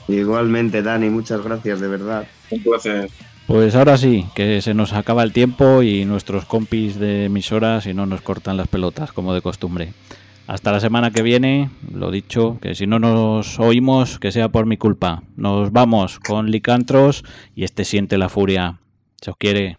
[0.09, 2.27] Igualmente, Dani, muchas gracias, de verdad.
[2.51, 3.11] Un placer.
[3.51, 7.93] Pues ahora sí, que se nos acaba el tiempo y nuestros compis de emisoras y
[7.93, 9.93] no nos cortan las pelotas como de costumbre.
[10.47, 14.67] Hasta la semana que viene, lo dicho, que si no nos oímos, que sea por
[14.67, 15.25] mi culpa.
[15.35, 17.25] Nos vamos con Licantros
[17.57, 18.79] y este siente la furia.
[19.21, 19.79] Se os quiere.